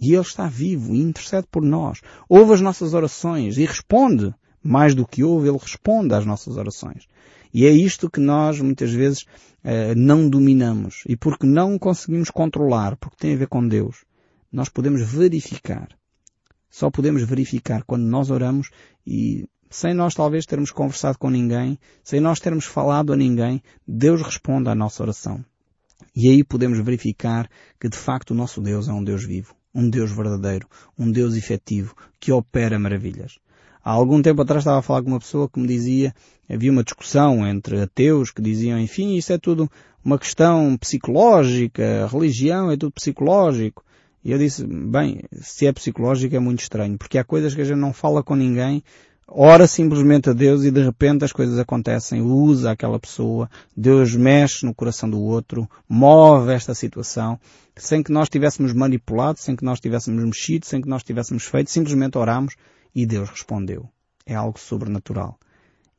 E 0.00 0.12
Ele 0.12 0.22
está 0.22 0.46
vivo 0.46 0.94
e 0.94 1.00
intercede 1.00 1.46
por 1.50 1.62
nós. 1.62 2.00
Ouve 2.28 2.52
as 2.52 2.60
nossas 2.60 2.92
orações 2.92 3.56
e 3.56 3.64
responde. 3.64 4.34
Mais 4.68 4.94
do 4.94 5.06
que 5.06 5.24
ouve, 5.24 5.48
Ele 5.48 5.56
responde 5.56 6.14
às 6.14 6.26
nossas 6.26 6.58
orações. 6.58 7.08
E 7.54 7.64
é 7.64 7.70
isto 7.70 8.10
que 8.10 8.20
nós 8.20 8.60
muitas 8.60 8.92
vezes 8.92 9.24
eh, 9.64 9.94
não 9.94 10.28
dominamos. 10.28 11.04
E 11.08 11.16
porque 11.16 11.46
não 11.46 11.78
conseguimos 11.78 12.28
controlar, 12.28 12.94
porque 12.98 13.16
tem 13.18 13.32
a 13.32 13.38
ver 13.38 13.48
com 13.48 13.66
Deus, 13.66 14.04
nós 14.52 14.68
podemos 14.68 15.00
verificar. 15.10 15.88
Só 16.68 16.90
podemos 16.90 17.22
verificar 17.22 17.82
quando 17.84 18.02
nós 18.02 18.30
oramos 18.30 18.68
e 19.06 19.48
sem 19.70 19.94
nós 19.94 20.14
talvez 20.14 20.44
termos 20.44 20.70
conversado 20.70 21.16
com 21.16 21.30
ninguém, 21.30 21.78
sem 22.04 22.20
nós 22.20 22.38
termos 22.38 22.66
falado 22.66 23.10
a 23.10 23.16
ninguém, 23.16 23.62
Deus 23.86 24.20
responde 24.20 24.68
à 24.68 24.74
nossa 24.74 25.02
oração. 25.02 25.42
E 26.14 26.28
aí 26.28 26.44
podemos 26.44 26.78
verificar 26.78 27.48
que 27.80 27.88
de 27.88 27.96
facto 27.96 28.32
o 28.32 28.34
nosso 28.34 28.60
Deus 28.60 28.86
é 28.86 28.92
um 28.92 29.02
Deus 29.02 29.24
vivo, 29.24 29.54
um 29.74 29.88
Deus 29.88 30.12
verdadeiro, 30.12 30.68
um 30.98 31.10
Deus 31.10 31.36
efetivo, 31.36 31.96
que 32.20 32.30
opera 32.32 32.78
maravilhas. 32.78 33.38
Há 33.88 33.92
algum 33.92 34.20
tempo 34.20 34.42
atrás 34.42 34.60
estava 34.60 34.80
a 34.80 34.82
falar 34.82 35.00
com 35.00 35.08
uma 35.08 35.18
pessoa 35.18 35.48
que 35.48 35.58
me 35.58 35.66
dizia, 35.66 36.14
havia 36.46 36.70
uma 36.70 36.84
discussão 36.84 37.46
entre 37.46 37.80
ateus 37.80 38.30
que 38.30 38.42
diziam, 38.42 38.78
enfim, 38.78 39.16
isso 39.16 39.32
é 39.32 39.38
tudo 39.38 39.66
uma 40.04 40.18
questão 40.18 40.76
psicológica, 40.76 42.06
religião 42.06 42.70
é 42.70 42.76
tudo 42.76 42.92
psicológico. 42.92 43.82
E 44.22 44.30
eu 44.30 44.36
disse, 44.36 44.66
bem, 44.66 45.22
se 45.32 45.66
é 45.66 45.72
psicológico 45.72 46.36
é 46.36 46.38
muito 46.38 46.60
estranho, 46.60 46.98
porque 46.98 47.16
há 47.16 47.24
coisas 47.24 47.54
que 47.54 47.62
a 47.62 47.64
gente 47.64 47.78
não 47.78 47.94
fala 47.94 48.22
com 48.22 48.36
ninguém, 48.36 48.84
ora 49.26 49.66
simplesmente 49.66 50.28
a 50.28 50.34
Deus 50.34 50.64
e 50.64 50.70
de 50.70 50.82
repente 50.82 51.24
as 51.24 51.32
coisas 51.32 51.58
acontecem, 51.58 52.20
usa 52.20 52.72
aquela 52.72 53.00
pessoa, 53.00 53.48
Deus 53.74 54.14
mexe 54.14 54.66
no 54.66 54.74
coração 54.74 55.08
do 55.08 55.18
outro, 55.18 55.66
move 55.88 56.52
esta 56.52 56.74
situação, 56.74 57.40
sem 57.74 58.02
que 58.02 58.12
nós 58.12 58.28
tivéssemos 58.28 58.74
manipulado, 58.74 59.38
sem 59.38 59.56
que 59.56 59.64
nós 59.64 59.80
tivéssemos 59.80 60.22
mexido, 60.22 60.66
sem 60.66 60.82
que 60.82 60.88
nós 60.90 61.02
tivéssemos 61.02 61.44
feito, 61.44 61.70
simplesmente 61.70 62.18
oramos 62.18 62.54
e 63.02 63.06
Deus 63.06 63.30
respondeu. 63.30 63.88
É 64.24 64.34
algo 64.34 64.58
sobrenatural. 64.58 65.38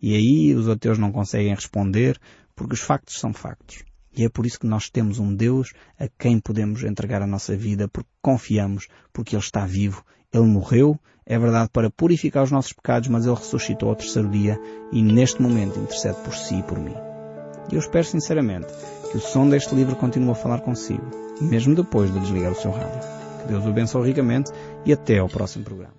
E 0.01 0.15
aí 0.15 0.55
os 0.55 0.69
ateus 0.69 0.97
não 0.97 1.11
conseguem 1.11 1.53
responder 1.53 2.19
porque 2.55 2.73
os 2.73 2.81
factos 2.81 3.19
são 3.19 3.33
factos. 3.33 3.83
E 4.15 4.23
é 4.23 4.29
por 4.29 4.45
isso 4.45 4.59
que 4.59 4.67
nós 4.67 4.89
temos 4.89 5.19
um 5.19 5.33
Deus 5.33 5.73
a 5.97 6.07
quem 6.07 6.39
podemos 6.39 6.83
entregar 6.83 7.21
a 7.21 7.27
nossa 7.27 7.55
vida 7.55 7.87
porque 7.87 8.09
confiamos, 8.21 8.87
porque 9.13 9.35
Ele 9.35 9.43
está 9.43 9.65
vivo 9.65 10.03
ele 10.31 10.45
morreu, 10.45 10.99
é 11.25 11.37
verdade, 11.37 11.69
para 11.71 11.89
purificar 11.89 12.43
os 12.43 12.51
nossos 12.51 12.73
pecados, 12.73 13.07
mas 13.07 13.25
Ele 13.25 13.35
ressuscitou 13.35 13.89
ao 13.89 13.95
terceiro 13.95 14.29
dia 14.29 14.59
e 14.91 15.01
neste 15.01 15.41
momento 15.41 15.79
intercede 15.79 16.17
por 16.23 16.33
si 16.33 16.59
e 16.59 16.63
por 16.63 16.79
mim. 16.79 16.95
E 17.71 17.75
eu 17.75 17.79
espero 17.79 18.05
sinceramente 18.05 18.67
que 19.11 19.17
o 19.17 19.21
som 19.21 19.49
deste 19.49 19.73
livro 19.73 19.95
continue 19.95 20.31
a 20.31 20.35
falar 20.35 20.61
consigo, 20.61 21.03
mesmo 21.41 21.75
depois 21.75 22.11
de 22.13 22.19
desligar 22.19 22.51
o 22.51 22.55
seu 22.55 22.71
rádio. 22.71 22.99
Que 23.41 23.47
Deus 23.47 23.65
o 23.65 23.69
abençoe 23.69 24.07
ricamente 24.07 24.51
e 24.85 24.93
até 24.93 25.17
ao 25.17 25.29
próximo 25.29 25.65
programa. 25.65 25.98